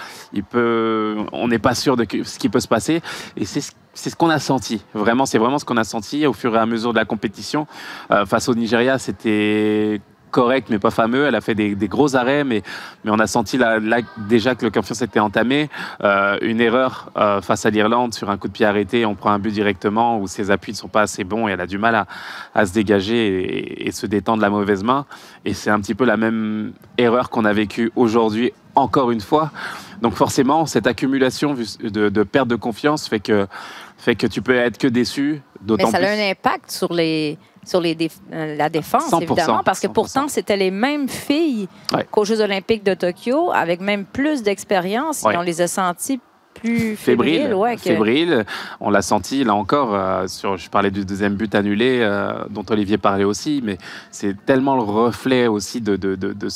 [0.53, 3.03] on n'est pas sûr de ce qui peut se passer.
[3.37, 4.81] Et c'est ce c'est ce qu'on a senti.
[4.94, 7.66] Vraiment, c'est vraiment ce qu'on a senti au fur et à mesure de la compétition.
[8.12, 11.27] Euh, face au Nigeria, c'était correct, mais pas fameux.
[11.27, 12.62] Elle a fait des, gros arrêts, mais,
[13.05, 13.79] mais on a senti là,
[14.17, 15.69] déjà que le confiance était entamé.
[16.03, 19.31] Euh, une erreur euh, face à l'Irlande sur un coup de pied arrêté, on prend
[19.31, 21.79] un but directement où ses appuis ne sont pas assez bons et elle a du
[21.79, 22.07] mal à,
[22.55, 25.07] à se dégager et, se détendre la mauvaise main.
[25.45, 29.51] Et c'est un petit peu la même erreur qu'on a vécue aujourd'hui encore une fois.
[30.03, 33.47] Donc forcément, cette accumulation de, de perte de confiance fait que,
[33.97, 35.43] fait que tu peux être que déçu.
[35.67, 37.37] Mais ça a un impact sur les,
[37.68, 37.96] sur les
[38.33, 41.68] euh, la défense, évidemment, parce que pourtant, c'était les mêmes filles
[42.11, 46.20] qu'aux Jeux olympiques de Tokyo, avec même plus d'expérience, et on les a senties
[46.54, 47.54] plus fébriles.
[47.78, 48.44] Fébrile,
[48.81, 52.64] On l'a senti, là encore, euh, sur, je parlais du deuxième but annulé, euh, dont
[52.70, 53.78] Olivier parlait aussi, mais
[54.11, 56.48] c'est tellement le reflet aussi de, de, de, de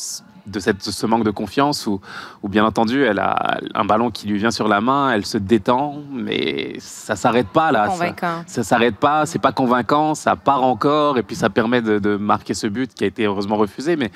[0.46, 2.00] de, cette, ce manque de confiance où,
[2.48, 6.02] bien entendu elle a un ballon qui lui vient sur la main, elle se détend,
[6.12, 7.88] mais ça s'arrête pas là.
[7.88, 8.44] Convaincant.
[8.46, 12.16] Ça, s'arrête pas, c'est pas convaincant, ça part encore et puis ça permet de, de,
[12.16, 14.10] marquer ce but qui a été heureusement refusé, mais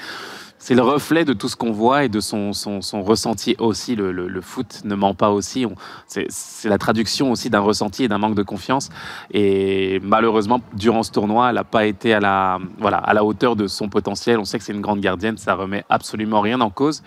[0.66, 3.94] c'est le reflet de tout ce qu'on voit et de son, son, ressenti aussi.
[3.94, 5.64] Le, le, foot ne ment pas aussi.
[6.08, 8.88] C'est la traduction aussi d'un ressenti et d'un manque de confiance.
[9.30, 13.54] Et malheureusement, durant ce tournoi, elle n'a pas été à la, voilà, à la hauteur
[13.54, 14.40] de son potentiel.
[14.40, 17.04] On sait que c'est une grande gardienne, ça remet absolument rien en cause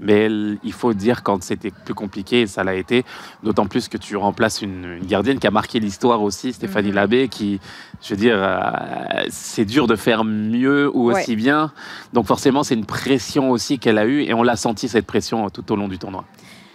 [0.00, 0.28] mais
[0.62, 3.04] il faut dire quand c'était plus compliqué, et ça l'a été,
[3.42, 6.94] d'autant plus que tu remplaces une, gardienne qui a marqué l'histoire aussi, Stéphanie mhm.
[6.94, 7.60] Labbé, qui,
[8.02, 8.60] je veux dire, euh,
[9.30, 11.72] c'est dur de faire mieux ou aussi bien.
[12.12, 15.48] Donc forcément, c'est une pression aussi qu'elle a eue, et on l'a senti cette pression
[15.50, 16.24] tout au long du tournoi.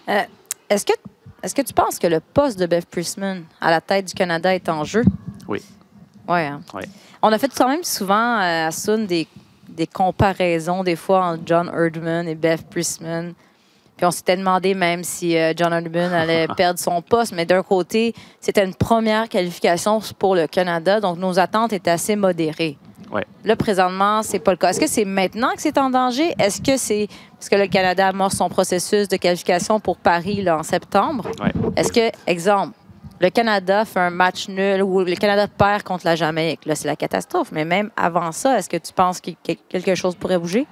[0.10, 0.22] Euh,
[0.70, 0.94] est-ce que,
[1.44, 4.54] est que tu penses que le poste de Beth Priestman à la tête du Canada
[4.54, 5.04] est en jeu?
[5.48, 5.62] Oui.
[6.28, 6.62] Ouais, hein.
[7.22, 9.28] On a fait quand même souvent euh, à Sun des
[9.70, 13.34] des comparaisons des fois entre John Erdman et Beth Priestman.
[13.96, 17.64] Puis on s'était demandé même si euh, John Erdman allait perdre son poste, mais d'un
[17.64, 22.78] côté, c'était une première qualification pour le Canada, donc nos attentes étaient assez modérées.
[23.12, 23.26] Ouais.
[23.44, 24.70] Là, présentement, c'est pas le cas.
[24.70, 26.34] Est-ce que c'est maintenant que c'est en danger?
[26.40, 30.58] Est-ce que c'est parce que le Canada amorce son processus de qualification pour Paris là,
[30.58, 31.30] en septembre?
[31.76, 32.74] Est-ce que, exemple,
[33.24, 36.66] le Canada fait un match nul ou le Canada perd contre la Jamaïque.
[36.66, 37.54] Là, c'est la catastrophe.
[37.54, 39.32] Mais même avant ça, est-ce que tu penses que
[39.70, 40.68] quelque chose pourrait bouger?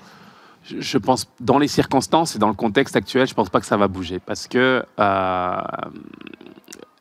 [0.65, 3.77] Je pense, dans les circonstances et dans le contexte actuel, je pense pas que ça
[3.77, 4.19] va bouger.
[4.19, 5.61] Parce que, euh,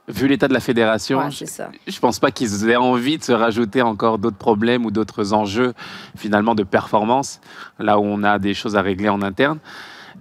[0.06, 3.82] vu l'état de la fédération, je, ne pense pas qu'ils aient envie de se rajouter
[3.82, 5.74] encore d'autres problèmes ou d'autres enjeux,
[6.16, 7.40] finalement, de performance,
[7.80, 9.58] là où on a des choses à régler en interne.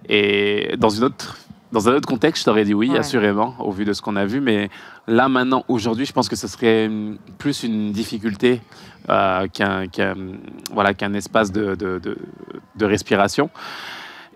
[0.10, 1.38] Et dans une autre
[1.71, 4.25] dans un autre contexte, je t'aurais dit oui, assurément, au vu de ce qu'on a
[4.25, 4.41] vu.
[4.41, 4.69] Mais
[5.08, 6.89] là, maintenant, aujourd'hui, je pense que ce serait
[7.38, 8.62] plus une difficulté
[9.10, 9.86] euh, qu'un
[10.73, 13.49] voilà, qu'un espace de, de, de, respiration.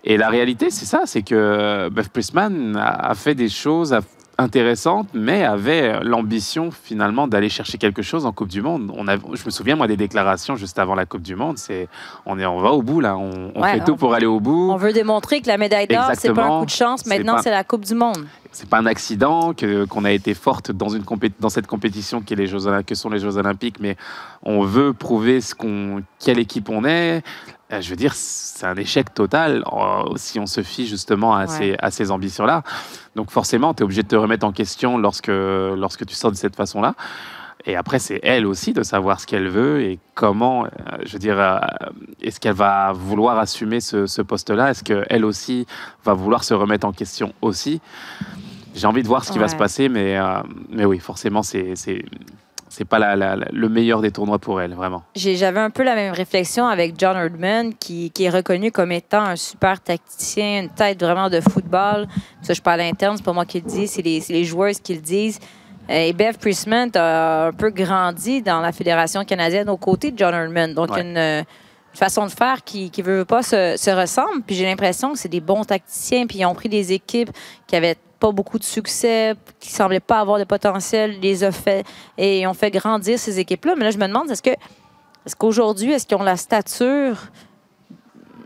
[0.04, 4.00] Et la réalité, c'est ça, c'est que Beth Priestman a, fait des choses, a
[4.38, 8.92] intéressante, mais avait l'ambition finalement d'aller chercher quelque chose en Coupe du Monde.
[8.96, 11.88] On a, je me souviens moi des déclarations juste avant la Coupe du Monde, c'est
[12.26, 14.26] on est on va au bout là, on, on Ouais, fait on- tout pour aller
[14.26, 14.70] au bout.
[14.70, 17.02] On veut démontrer que la médaille d'or, c'est pas un coup de chance.
[17.04, 18.26] C'est Maintenant, pas- c'est la Coupe du Monde.
[18.54, 22.20] C'est pas un accident que qu'on a été forte dans une compé- dans cette compétition
[22.22, 23.96] qui est les Jeux Olympiques, que sont les Jeux Olympiques, mais
[24.42, 27.22] on veut prouver ce qu'on quelle équipe on est.
[27.72, 31.42] Euh, Je veux dire, c'est un échec total euh, si on se fie justement à
[31.42, 31.46] Ouais.
[31.48, 32.62] ces à ces ambitions là.
[33.16, 36.36] Donc forcément, tu es obligé de te remettre en question lorsque lorsque tu sors de
[36.36, 36.94] cette façon là.
[37.66, 40.68] Et après, c'est elle aussi de savoir ce qu'elle veut et comment, euh,
[41.06, 41.58] je veux dire, euh,
[42.20, 44.70] est-ce qu'elle va vouloir assumer ce, ce poste-là?
[44.70, 45.66] Est-ce qu'elle aussi
[46.04, 47.80] va vouloir se remettre en question aussi?
[48.74, 51.74] J'ai envie de voir ce qui va se passer, mais, euh, mais oui, forcément, c'est
[51.76, 52.04] c'est
[52.68, 55.04] c'est pas la- la- la- le meilleur des tournois pour elle, vraiment.
[55.14, 59.20] J'avais un peu la même réflexion avec John Herdman, qui, qui est reconnu comme étant
[59.22, 62.08] un super tacticien, une tête vraiment de football.
[62.42, 64.44] Ça, je parle à l'interne, c'est pas moi qui le dis, c'est les, c'est les
[64.44, 65.38] joueurs qui le disent.
[65.88, 70.32] Et Bev Priestman a un peu grandi dans la Fédération canadienne aux côtés de John
[70.34, 70.72] Herdman.
[70.74, 71.02] Donc, Ouais.
[71.02, 71.42] une, euh,
[71.92, 74.42] façon de faire qui ne veut pas se, se ressemble.
[74.46, 77.30] Puis j'ai l'impression que c'est des bons tacticiens, puis ils ont pris des équipes
[77.68, 81.84] qui avaient pas beaucoup de succès, qui semblaient pas avoir de potentiel, les a fait
[82.18, 83.74] et ils ont fait grandir ces équipes-là.
[83.76, 84.50] Mais là, je me demande, est-ce que
[85.26, 87.16] est-ce qu'aujourd'hui, est-ce qu'ils ont la stature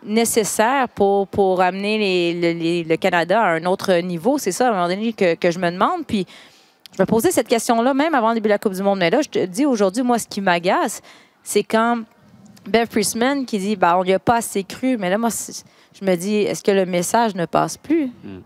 [0.05, 4.39] nécessaire pour, pour amener les- le- les- le Canada à un autre niveau?
[4.39, 6.05] C'est ça, à un moment donné, que, que je me demande.
[6.07, 6.27] Puis,
[6.99, 8.99] je me posais cette question-là même avant le début de la Coupe du Monde.
[8.99, 11.01] Mais là, je te dis aujourd'hui, moi, ce qui m'agace,
[11.45, 12.03] c'est quand
[12.67, 14.97] Bev Priestman qui dit bah, on n'y a pas assez cru.
[14.97, 18.07] Mais là, moi, je me dis est-ce que le message ne passe plus?
[18.07, 18.39] Mm.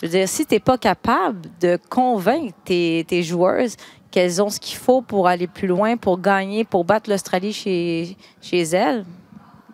[0.00, 3.76] Je veux dire, si tu n'es pas capable de convaincre tes, tes joueuses
[4.10, 8.16] qu'elles ont ce qu'il faut pour aller plus loin, pour gagner, pour battre l'Australie chez,
[8.40, 9.04] chez elles,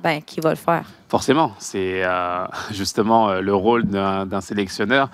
[0.03, 0.85] ben, qui va le faire?
[1.09, 5.11] Forcément, c'est euh, justement euh, le rôle d'un sélectionneur.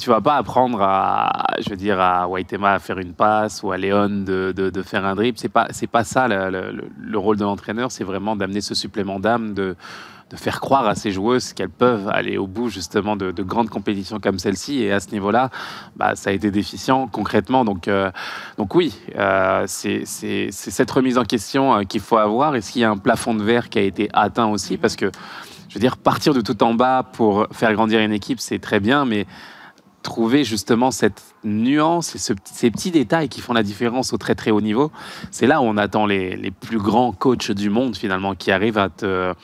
[0.00, 3.70] Tu vas pas apprendre à, je veux dire, à Waitema à faire une passe ou
[3.70, 5.36] à Léon de, de- faire un dribble.
[5.38, 7.92] C'est pas, c'est pas ça le, le- le rôle de l'entraîneur.
[7.92, 9.76] C'est vraiment d'amener ce supplément d'âme, de,
[10.30, 13.68] de faire croire à ces joueuses qu'elles peuvent aller au bout justement de, de grandes
[13.68, 14.82] compétitions comme celle-ci.
[14.82, 15.50] Et à ce niveau-là,
[15.96, 17.66] bah, ça a été déficient concrètement.
[17.66, 18.10] Donc, euh,
[18.56, 22.56] donc oui, euh, c'est cette remise en question euh, qu'il faut avoir.
[22.56, 24.78] Est-ce qu'il y a un plafond de verre qui a été atteint aussi?
[24.78, 25.10] Parce que,
[25.68, 28.80] je veux dire, partir de tout en bas pour faire grandir une équipe, c'est très
[28.80, 29.26] bien, mais
[30.02, 34.50] trouver justement cette nuance et ces petits détails qui font la différence au très très
[34.50, 34.90] haut niveau,
[35.30, 38.78] c'est là où on attend les, les plus grands coachs du monde finalement qui arrivent
[38.78, 39.34] à te,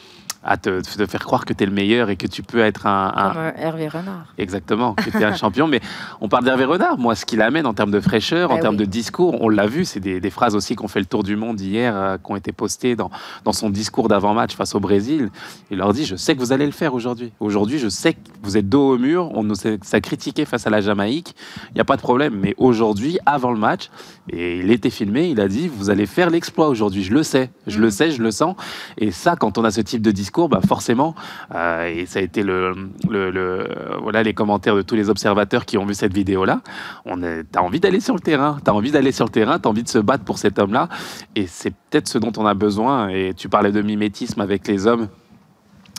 [0.49, 2.87] à te, te faire croire que tu es le meilleur et que tu peux être
[2.87, 4.33] un, un- Comme un Hervé Renard.
[4.39, 5.67] Exactement, que tu es un champion.
[5.67, 5.81] Mais
[6.21, 6.99] on parle d'Hervé Renard.
[6.99, 9.67] Moi, ce qu'il amène en termes de fraîcheur, en Ben termes de discours, on l'a
[9.67, 9.85] vu.
[9.85, 12.37] C'est des, des phrases aussi qu'on fait le tour du monde hier, euh, qui ont
[12.37, 13.11] été postées dans,
[13.45, 15.31] dans son discours d'avant-match face au Brésil.
[15.71, 17.33] Il leur dit Je sais que vous allez le faire aujourd'hui.
[17.41, 19.31] Aujourd'hui, je sais que vous êtes dos au mur.
[19.35, 21.35] On nous a, ça a critiqué face à la Jamaïque.
[21.71, 22.39] Il n'y a pas de problème.
[22.41, 23.91] Mais aujourd'hui, avant le match,
[24.31, 27.03] et il était filmé, il a dit Vous allez faire l'exploit aujourd'hui.
[27.03, 27.51] Je le sais.
[27.67, 28.55] Je le sais, je le sens.
[28.99, 31.15] Et ça, quand on a ce type de discours, bah forcément,
[31.55, 32.75] euh, et ça a été le,
[33.09, 36.61] le- le- euh, voilà, les commentaires de tous les observateurs qui ont vu cette vidéo-là.
[37.07, 39.69] On est- T'as envie d'aller sur le terrain, t'as envie d'aller sur le terrain, t'as
[39.71, 40.89] envie de se battre pour cet homme-là.
[41.35, 43.09] Et c'est peut-être ce dont on a besoin.
[43.09, 45.09] Et tu parlais de mimétisme avec les hommes.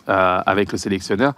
[0.09, 1.33] euh, avec le sélectionneur,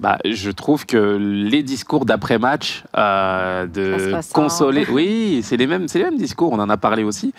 [0.00, 4.24] bah, je trouve que les discours d'après-match, euh, de ressemble.
[4.32, 6.50] consoler, oui, c'est les mêmes, c'est les mêmes discours.
[6.54, 7.34] On en a parlé aussi,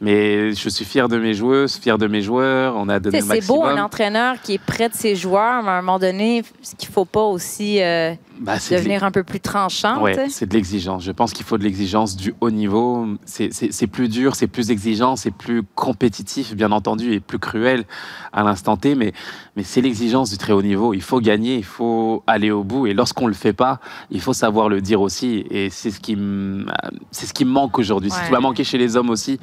[0.00, 2.74] mais je suis fier de mes joueuses, fier de mes joueurs.
[2.76, 3.78] On a donné le sais, C'est beau maximum.
[3.78, 6.88] un entraîneur qui est près de ses joueurs, mais à un moment donné, ce qu'il
[6.90, 10.04] faut pas aussi euh, Bah, de devenir un peu plus tranchant.
[10.06, 10.28] sais.
[10.28, 11.02] c'est de l'exigence.
[11.04, 13.06] Je pense qu'il faut de l'exigence du haut niveau.
[13.24, 17.84] C'est- plus dur, c'est plus exigeant, c'est plus compétitif, bien entendu, et plus cruel
[18.32, 19.12] à l'instant T, mais,
[19.54, 20.92] mais c'est l'exigence du très haut niveau.
[20.92, 23.78] Il faut gagner, il faut aller au bout, et lorsqu'on ne le fait pas,
[24.10, 25.44] il faut savoir le dire aussi.
[25.50, 26.66] Et c'est ce qui me
[27.10, 28.10] c'est ce qui me manque aujourd'hui.
[28.10, 29.38] C'est ce qui va manquer chez les hommes aussi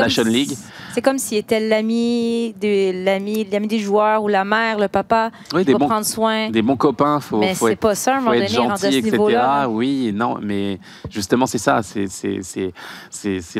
[0.00, 0.52] en Nation si- League.
[0.94, 5.30] C'est comme s'il était l'ami de l'ami l'ami des joueurs ou la mère, le papa
[5.52, 6.50] Oui, qui des va bons, prendre soin.
[6.50, 8.56] des bons copains, faut, mais faut c'est être pas ça, à un moment donné, rendu
[8.56, 9.38] à gentil, ce etc.
[9.68, 10.78] Oui, non, mais
[11.10, 11.80] justement, c'est ça.
[11.82, 12.08] C'est-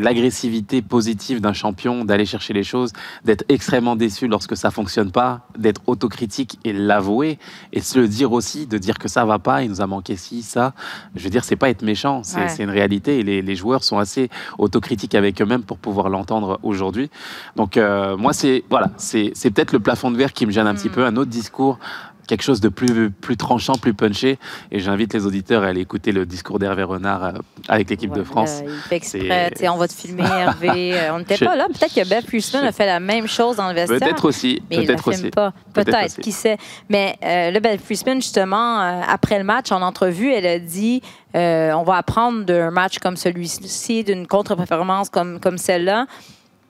[0.01, 2.93] l'agressivité positive d'un champion, d'aller chercher les choses,
[3.25, 7.39] d'être extrêmement déçu lorsque ça fonctionne pas, d'être autocritique et l'avouer,
[7.73, 10.17] et se le dire aussi, de dire que ça va pas, il nous a manqué
[10.17, 10.73] ci, ça.
[11.15, 12.57] Je veux dire, c'est pas être méchant, c'est Ouais.
[12.65, 16.26] une réalité, et les, les joueurs sont assez autocritiques avec eux-mêmes pour pouvoir l'entendre
[16.63, 17.11] aujourd'hui.
[17.57, 20.75] Donc, euh, moi, c'est voilà, c'est peut-être le plafond de verre qui me gêne un
[20.75, 20.93] petit Mm.
[20.93, 21.79] peu, un autre discours
[22.27, 24.39] quelque chose de plus, plus tranchant, plus punché.
[24.71, 27.33] Et j'invite les auditeurs à aller écouter le discours d'Hervé Renard euh,
[27.69, 28.63] avec l'équipe de France.
[28.65, 30.99] il fait exprès, on va te filmer, Hervé.
[30.99, 31.67] Euh, on n'était pas là.
[31.69, 34.01] Peut-être que Beth Priestman a fait la même chose dans le vestiaire.
[34.01, 34.63] Peut-être aussi.
[34.71, 35.31] Mais il peut-être aussi.
[35.31, 35.53] pas.
[35.73, 36.59] Peut-être, qui sait.
[36.89, 37.81] Mais euh, le Beth
[38.17, 41.03] justement, après le match, en entrevue, elle a dit
[41.35, 46.07] on va apprendre d'un match comme celui-ci, d'une contre-performance comme, comme celle-là.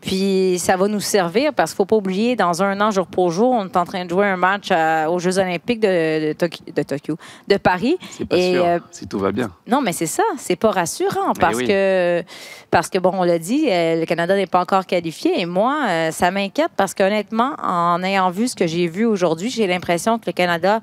[0.00, 3.06] Puis ça va nous servir parce qu'il ne faut pas oublier, dans un an, jour
[3.06, 6.82] pour jour, on est en train de jouer un match aux Jeux olympiques de, de,
[6.82, 7.16] Tokyo,
[7.48, 7.96] de Paris.
[8.10, 9.50] C'est pas sûr, euh, si tout va bien.
[9.66, 10.22] Non, mais c'est ça.
[10.36, 12.22] C'est pas rassurant parce que,
[12.70, 15.40] parce que, bon, on l'a dit, euh, le Canada n'est pas encore qualifié.
[15.40, 19.50] Et moi, euh, ça m'inquiète parce qu'honnêtement, en ayant vu ce que j'ai vu aujourd'hui,
[19.50, 20.80] j'ai l'impression que le Canada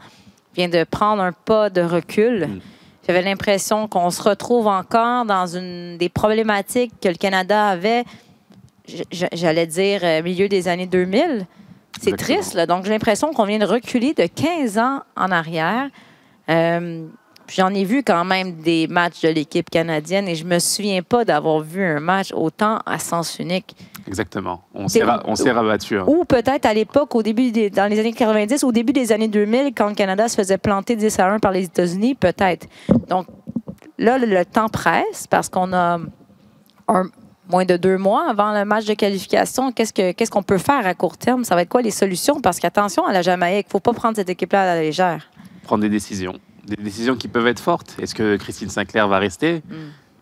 [0.56, 2.47] vient de prendre un pas de recul.
[2.47, 2.60] Mm.
[3.08, 8.06] J'avais l'impression qu'on se retrouve encore dans une des problématiques que le Canada avait
[9.12, 11.46] j'allais dire, euh, milieu des années 2000.
[12.02, 12.65] C'est triste, là.
[12.65, 15.89] Donc, j'ai l'impression qu'on vient de reculer de 15 ans en arrière.
[16.50, 17.08] Euh,
[17.50, 21.26] J'en ai vu quand même des matchs de l'équipe canadienne et je me souviens pas
[21.26, 23.76] d'avoir vu un match autant à sens unique.
[24.08, 24.63] Exactement.
[24.74, 25.98] On s'est rabattu.
[25.98, 26.06] Hein.
[26.08, 29.28] Ou peut-être à l'époque, au début des, dans les années 90, au début des années
[29.28, 32.67] 2000, quand le Canada se faisait planter 10 à 1 par les États-Unis, peut-être.
[33.08, 33.28] Donc
[33.98, 36.00] là, le temps presse parce qu'on a
[36.88, 37.04] un,
[37.50, 39.72] moins de deux mois avant le match de qualification.
[39.72, 41.44] Qu'est-ce qu'on peut faire à court terme?
[41.44, 42.42] Ça va être quoi les solutions?
[42.42, 45.30] Parce qu'attention à la Jamaïque, il ne faut pas prendre cette équipe-là à la légère.
[45.64, 46.40] Prendre des décisions.
[46.66, 47.96] Des décisions qui peuvent être fortes.
[48.02, 49.62] Est-ce que Christine Sinclair va rester?
[49.70, 49.74] Mm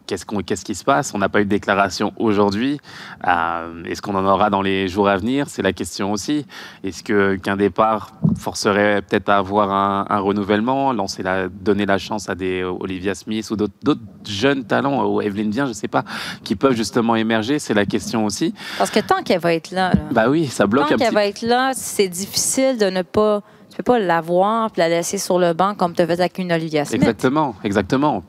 [0.07, 1.13] qu'est-ce, qui se passe?
[1.13, 2.79] On n'a pas eu de déclaration aujourd'hui.
[3.27, 5.47] Euh, est-ce qu'on en aura dans les jours à venir?
[5.49, 6.45] C'est la question aussi.
[6.83, 12.29] Est-ce que, qu'un départ forcerait peut-être à avoir un, renouvellement, lancer la, donner la chance
[12.29, 16.03] à des Olivia Smith ou d'autres, jeunes talents, ou Evelyne Bien, je ne sais pas,
[16.43, 17.59] qui peuvent justement émerger?
[17.59, 18.53] C'est la question aussi.
[18.77, 21.41] Parce que tant qu'elle va être là, bah oui, ça bloque tant qu'elle va être
[21.41, 23.41] là, c'est difficile de ne pas
[23.81, 27.01] pas l'avoir puis la laisser sur le banc comme tu faisais avec une Olivia Smith.
[27.01, 28.23] Exactement, exactement.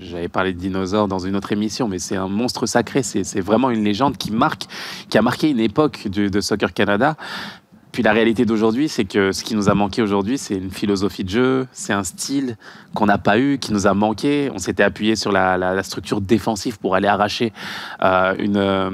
[0.00, 3.02] J'avais parlé de dinosaures dans une autre émission, mais c'est un monstre sacré.
[3.02, 4.64] C'est vraiment une légende qui marque,
[5.08, 7.16] qui a marqué une époque de Soccer Canada.
[7.96, 11.24] Puis la réalité d'aujourd'hui, c'est que ce qui nous a manqué aujourd'hui, c'est une philosophie
[11.24, 12.58] de jeu, c'est un style
[12.92, 14.50] qu'on n'a pas eu, qui nous a manqué.
[14.52, 17.54] On s'était appuyé sur la, structure défensive pour aller arracher
[18.02, 18.90] euh, une, euh,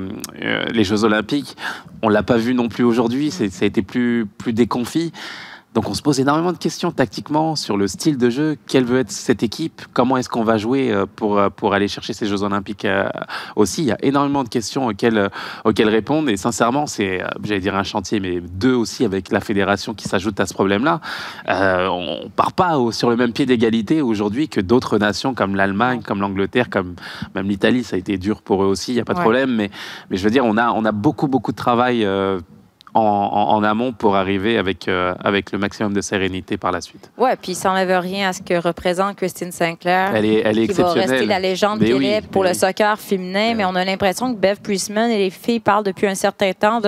[0.73, 1.57] les Jeux Olympiques.
[2.03, 3.33] On l'a pas vu non plus aujourd'hui.
[3.33, 5.13] Ça a été plus, plus déconfit.
[5.75, 8.99] Donc on se pose énormément de questions tactiquement sur le style de jeu, quelle veut
[8.99, 12.27] être cette équipe, comment est-ce qu'on va jouer euh, pour, euh, pour aller chercher ces
[12.27, 13.09] Jeux olympiques euh,
[13.57, 13.83] aussi?
[13.83, 15.31] Il y a énormément de questions auxquelles,
[15.65, 16.29] auxquelles répondre.
[16.29, 20.39] Et sincèrement c'est, j'allais dire un chantier, mais deux aussi avec la fédération qui s'ajoute
[20.41, 21.01] à ce problème-là.
[21.49, 26.03] Euh, on part pas sur le même pied d'égalité aujourd'hui que d'autres nations comme l'Allemagne,
[26.03, 26.97] comme l'Angleterre, comme
[27.35, 29.55] même l'Italie, ça a été dur pour eux aussi, il n'y a pas de problème,
[29.55, 29.71] mais,
[30.11, 32.07] mais je veux dire on a, on a beaucoup beaucoup de travail
[32.95, 37.11] en, amont pour arriver avec, euh, avec le maximum de sérénité par la suite.
[37.17, 40.15] Oui, puis ça n'enlève rien à ce que représente Christine Sinclair.
[40.15, 43.55] Elle est, elle est qui va rester la légende qu'elle est pour le soccer féminin,
[43.55, 46.81] mais on a l'impression que Bev Priestman et les filles parlent depuis un certain temps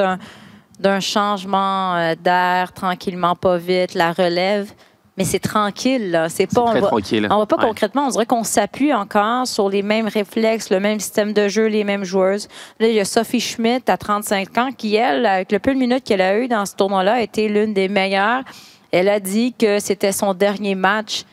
[0.79, 4.73] d'un changement euh, d'air tranquillement, pas vite, la relève
[5.17, 6.11] mais c'est tranquille.
[6.11, 6.29] Là.
[6.29, 7.29] C'est pas, très on va, tranquille.
[7.31, 10.99] On va pas concrètement, on dirait qu'on s'appuie encore sur les mêmes réflexes, le même
[11.01, 12.49] système de jeu, les mêmes joueuses.
[12.81, 15.79] Là, il y a Sophie Schmidt à 35 ans qui, elle, avec le peu de
[15.79, 18.43] minutes qu'elle a eu dans ce tournoi-là, a été l'une des meilleures.
[18.91, 21.25] Elle a dit que c'était son dernier match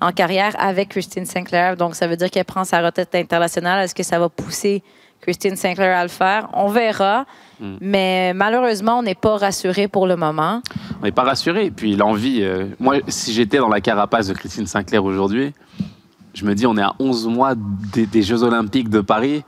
[0.00, 1.76] en carrière avec Christine Sinclair.
[1.76, 3.84] Donc, ça veut dire qu'elle prend sa retraite internationale.
[3.84, 4.82] Est-ce que ça va pousser
[5.20, 6.48] Christine Sinclair à le faire?
[6.52, 7.24] On verra.
[7.60, 7.76] Mm.
[7.80, 10.62] Mais malheureusement, on n'est pas rassuré pour le moment.
[11.00, 11.70] On n'est pas rassuré.
[11.70, 15.52] Puis l'envie, euh, moi, si j'étais dans la carapace de Christine Sinclair aujourd'hui,
[16.36, 19.42] je me dis, on est à 11 mois des, Jeux Olympiques de Paris.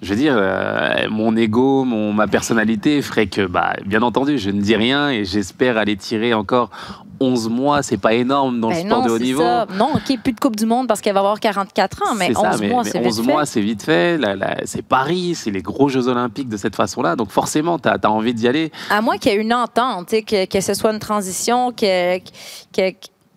[0.00, 4.50] Je veux dire, euh, mon ego, mon, ma personnalité ferait que, bah, bien entendu, je
[4.50, 6.70] ne dis rien et j'espère aller tirer encore
[7.18, 9.42] 11 mois, c'est pas énorme dans le ben sport de haut niveau.
[9.42, 9.66] Ça.
[9.76, 12.62] Non, OK, plus de Coupe du Monde parce qu'elle va avoir 44 ans, mais 11
[12.62, 14.20] mois, c'est vite 11 mois, c'est vite fait.
[14.64, 17.16] c'est Paris, c'est les gros Jeux Olympiques de cette façon-là.
[17.16, 18.70] Donc forcément, tu as, envie d'y aller.
[18.90, 21.72] À moins qu'il y ait une entente, que, que ce soit une transition,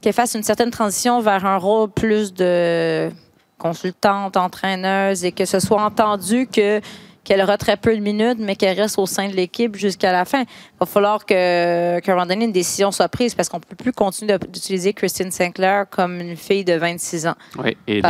[0.02, 3.10] qu'elle fasse une certaine transition vers un rôle plus de
[3.58, 6.82] consultante, entraîneuse, et que ce soit entendu que
[7.24, 10.26] qu'elle aura très peu de minutes, mais qu'elle reste au sein de l'équipe jusqu'à la
[10.26, 10.42] fin.
[10.42, 13.64] Il va falloir que, qu'à un moment donné, une décision soit prise parce qu'on ne
[13.64, 17.36] peut plus continuer d'utiliser Christine Sinclair comme une fille de 26 ans.
[17.64, 18.02] Oui, et,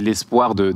[0.00, 0.72] l'espoir de,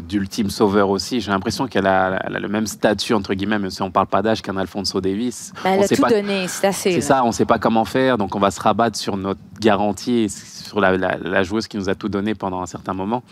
[0.00, 1.20] d'ultime sauveur aussi.
[1.20, 4.22] J'ai l'impression qu'elle a, le même statut, entre guillemets, même si on ne parle pas
[4.22, 5.52] d'âge qu'un Alfonso Davis.
[5.64, 6.92] Ben, elle a tout donné, c'est assez.
[6.92, 9.40] C'est ça, on ne sait pas comment faire, donc on va se rabattre sur notre
[9.60, 13.22] garantie, sur la, la joueuse qui nous a tout donné pendant un certain moment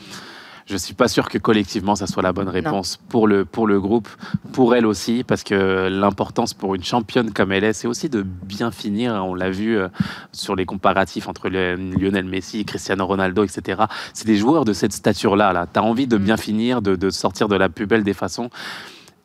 [0.68, 3.80] je suis pas sûr que collectivement ça soit la bonne réponse pour le pour le
[3.80, 4.08] groupe,
[4.52, 8.22] pour elle aussi, parce que l'importance pour une championne comme elle est, c'est aussi de
[8.22, 9.14] bien finir.
[9.14, 9.88] On l'a vu euh,
[10.32, 13.84] sur les comparatifs entre Lionel Messi, Cristiano Ronaldo, etc.
[14.12, 15.52] C'est des joueurs de cette stature-là.
[15.54, 15.66] Là.
[15.72, 16.38] Tu as envie de bien mm.
[16.38, 18.50] finir, de, de sortir de la plus belle des façons.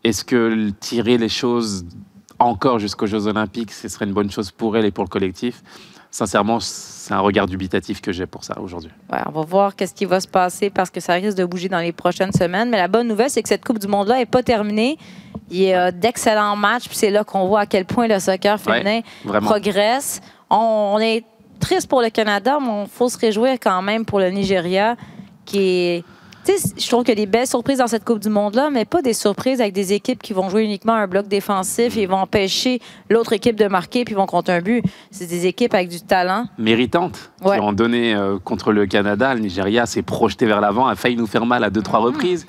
[0.05, 1.85] Est-ce que tirer les choses
[2.39, 5.61] encore jusqu'aux Jeux Olympiques, ce serait une bonne chose pour elle et pour le collectif?
[6.13, 8.91] Sincèrement, c'est un regard dubitatif que j'ai pour ça aujourd'hui.
[9.11, 11.67] Ouais, on va voir qu'est-ce qui va se passer parce que ça risque de bouger
[11.69, 12.69] dans les prochaines semaines.
[12.69, 14.97] Mais la bonne nouvelle, c'est que cette Coupe du Monde-là n'est pas terminée.
[15.49, 18.59] Il y a d'excellents matchs, puis c'est là qu'on voit à quel point le soccer
[18.59, 19.01] féminin
[19.41, 20.21] progresse.
[20.51, 21.25] On, est
[21.59, 24.95] triste pour le Canada, mais il faut se réjouir quand même pour le Nigeria,
[25.45, 26.03] qui est
[26.45, 29.01] je trouve qu'il y a des belles surprises dans cette Coupe du Monde-là, mais pas
[29.01, 32.81] des surprises avec des équipes qui vont jouer uniquement un bloc défensif et vont empêcher
[33.09, 34.83] l'autre équipe de marquer puis vont compter un but.
[35.11, 36.47] C'est des équipes avec du talent.
[36.57, 37.31] Méritantes.
[37.41, 39.33] Qui ont donné euh, contre le Canada.
[39.33, 42.05] Le Nigeria s'est projeté vers l'avant, a failli nous faire mal à deux, trois mm.
[42.05, 42.47] reprises.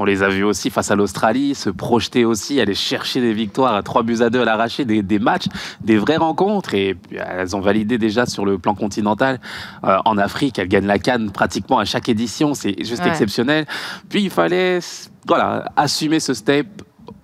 [0.00, 3.74] On les a vus aussi face à l'Australie, se projeter aussi, aller chercher des victoires
[3.74, 5.46] à trois buts à deux à l'arraché, des, des, matchs,
[5.80, 6.74] des vraies rencontres.
[6.74, 9.40] Et puis, elles ont validé déjà sur le plan continental.
[9.84, 12.54] Euh, en Afrique, elles gagnent la canne pratiquement à chaque édition.
[12.54, 13.35] C'est juste exceptionnel
[14.08, 14.80] puis il fallait
[15.26, 16.66] voilà, assumer ce step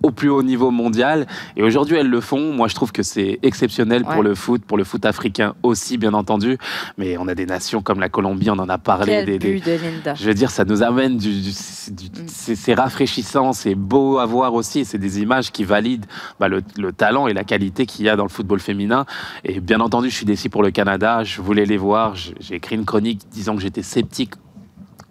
[0.03, 1.25] au plus haut niveau mondial.
[1.55, 2.53] Et aujourd'hui, elles le font.
[2.53, 6.13] Moi, je trouve que c'est exceptionnel pour le foot, pour le foot africain aussi, bien
[6.13, 6.57] entendu.
[6.97, 9.23] Mais on a des nations comme la Colombie, on en a parlé.
[9.23, 10.13] des, but de Linda.
[10.13, 11.29] Je veux dire, ça nous amène du.
[11.29, 12.27] Mm.
[12.27, 14.83] C'est rafraîchissant, c'est beau à voir aussi.
[14.83, 16.05] C'est des images qui valident
[16.39, 16.61] bah, le,
[16.91, 19.05] talent et la qualité qu'il y a dans le football féminin.
[19.45, 21.23] Et bien entendu, je suis déçu pour le Canada.
[21.23, 22.15] Je voulais les voir.
[22.15, 24.33] J'ai écrit une chronique disant que j'étais sceptique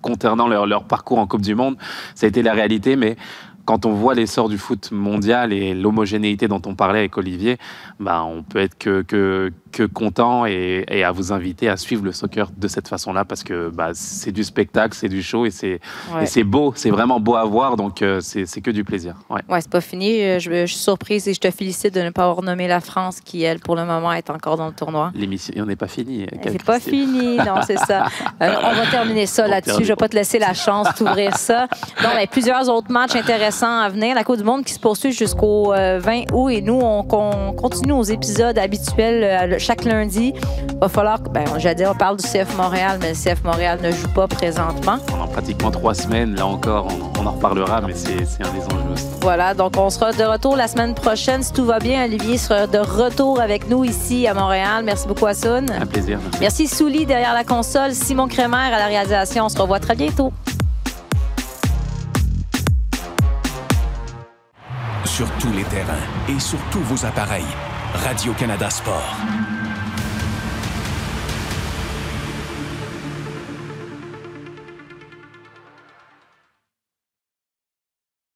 [0.03, 1.77] concernant leur, leur parcours en Coupe du Monde.
[2.15, 3.17] Ça a été la réalité, mais
[3.65, 7.59] quand on voit l'essor du foot mondial et l'homogénéité dont on parlait avec Olivier,
[8.01, 12.05] bah, on peut être que, que, que content et, et, à vous inviter à suivre
[12.05, 15.51] le soccer de cette façon-là parce que bah, c'est du spectacle, c'est du show et
[15.51, 15.81] c'est
[16.27, 19.17] c'est beau, c'est vraiment beau à voir, donc euh, c'est que du plaisir.
[19.31, 20.23] Ouais, ouais c'est pas fini.
[20.23, 23.21] Euh, je, suis surprise et je te félicite de ne pas avoir nommé la France
[23.21, 25.11] qui, elle, pour le moment, est encore dans le tournoi.
[25.15, 26.27] L'émission n'est pas finie.
[26.43, 28.07] C'est pas fini, non, c'est ça.
[28.43, 29.85] Euh, on va terminer ça là-dessus.
[29.85, 31.67] Je vais pas te laisser la chance d'ouvrir ça.
[32.03, 34.15] Donc, il y a plusieurs autres matchs intéressants à venir.
[34.15, 37.93] La Coupe du Monde qui se poursuit jusqu'au 20 août et nous, on, on continue
[37.93, 40.35] nos épisodes habituels chaque lundi.
[40.81, 43.91] Va falloir, ben, j'allais dire, on parle du CF Montréal, mais le CF Montréal ne
[43.91, 44.99] joue pas présentement.
[45.07, 46.89] Pendant pratiquement trois semaines, là encore,
[47.19, 49.07] on, en reparlera, mais c'est un des enjeux aussi.
[49.21, 51.43] Voilà, donc on sera de retour la semaine prochaine.
[51.43, 54.83] Si tout va bien, Olivier sera de retour avec nous ici à Montréal.
[54.85, 55.71] Merci beaucoup, Assoun.
[55.71, 56.19] Un plaisir.
[56.41, 59.45] Merci, Souli derrière la console, Simon Crémer à la réalisation.
[59.45, 60.33] On se revoit très bientôt.
[65.05, 65.93] Sur tous les terrains
[66.29, 67.45] et sur tous vos appareils,
[67.95, 69.15] Radio-Canada Sport.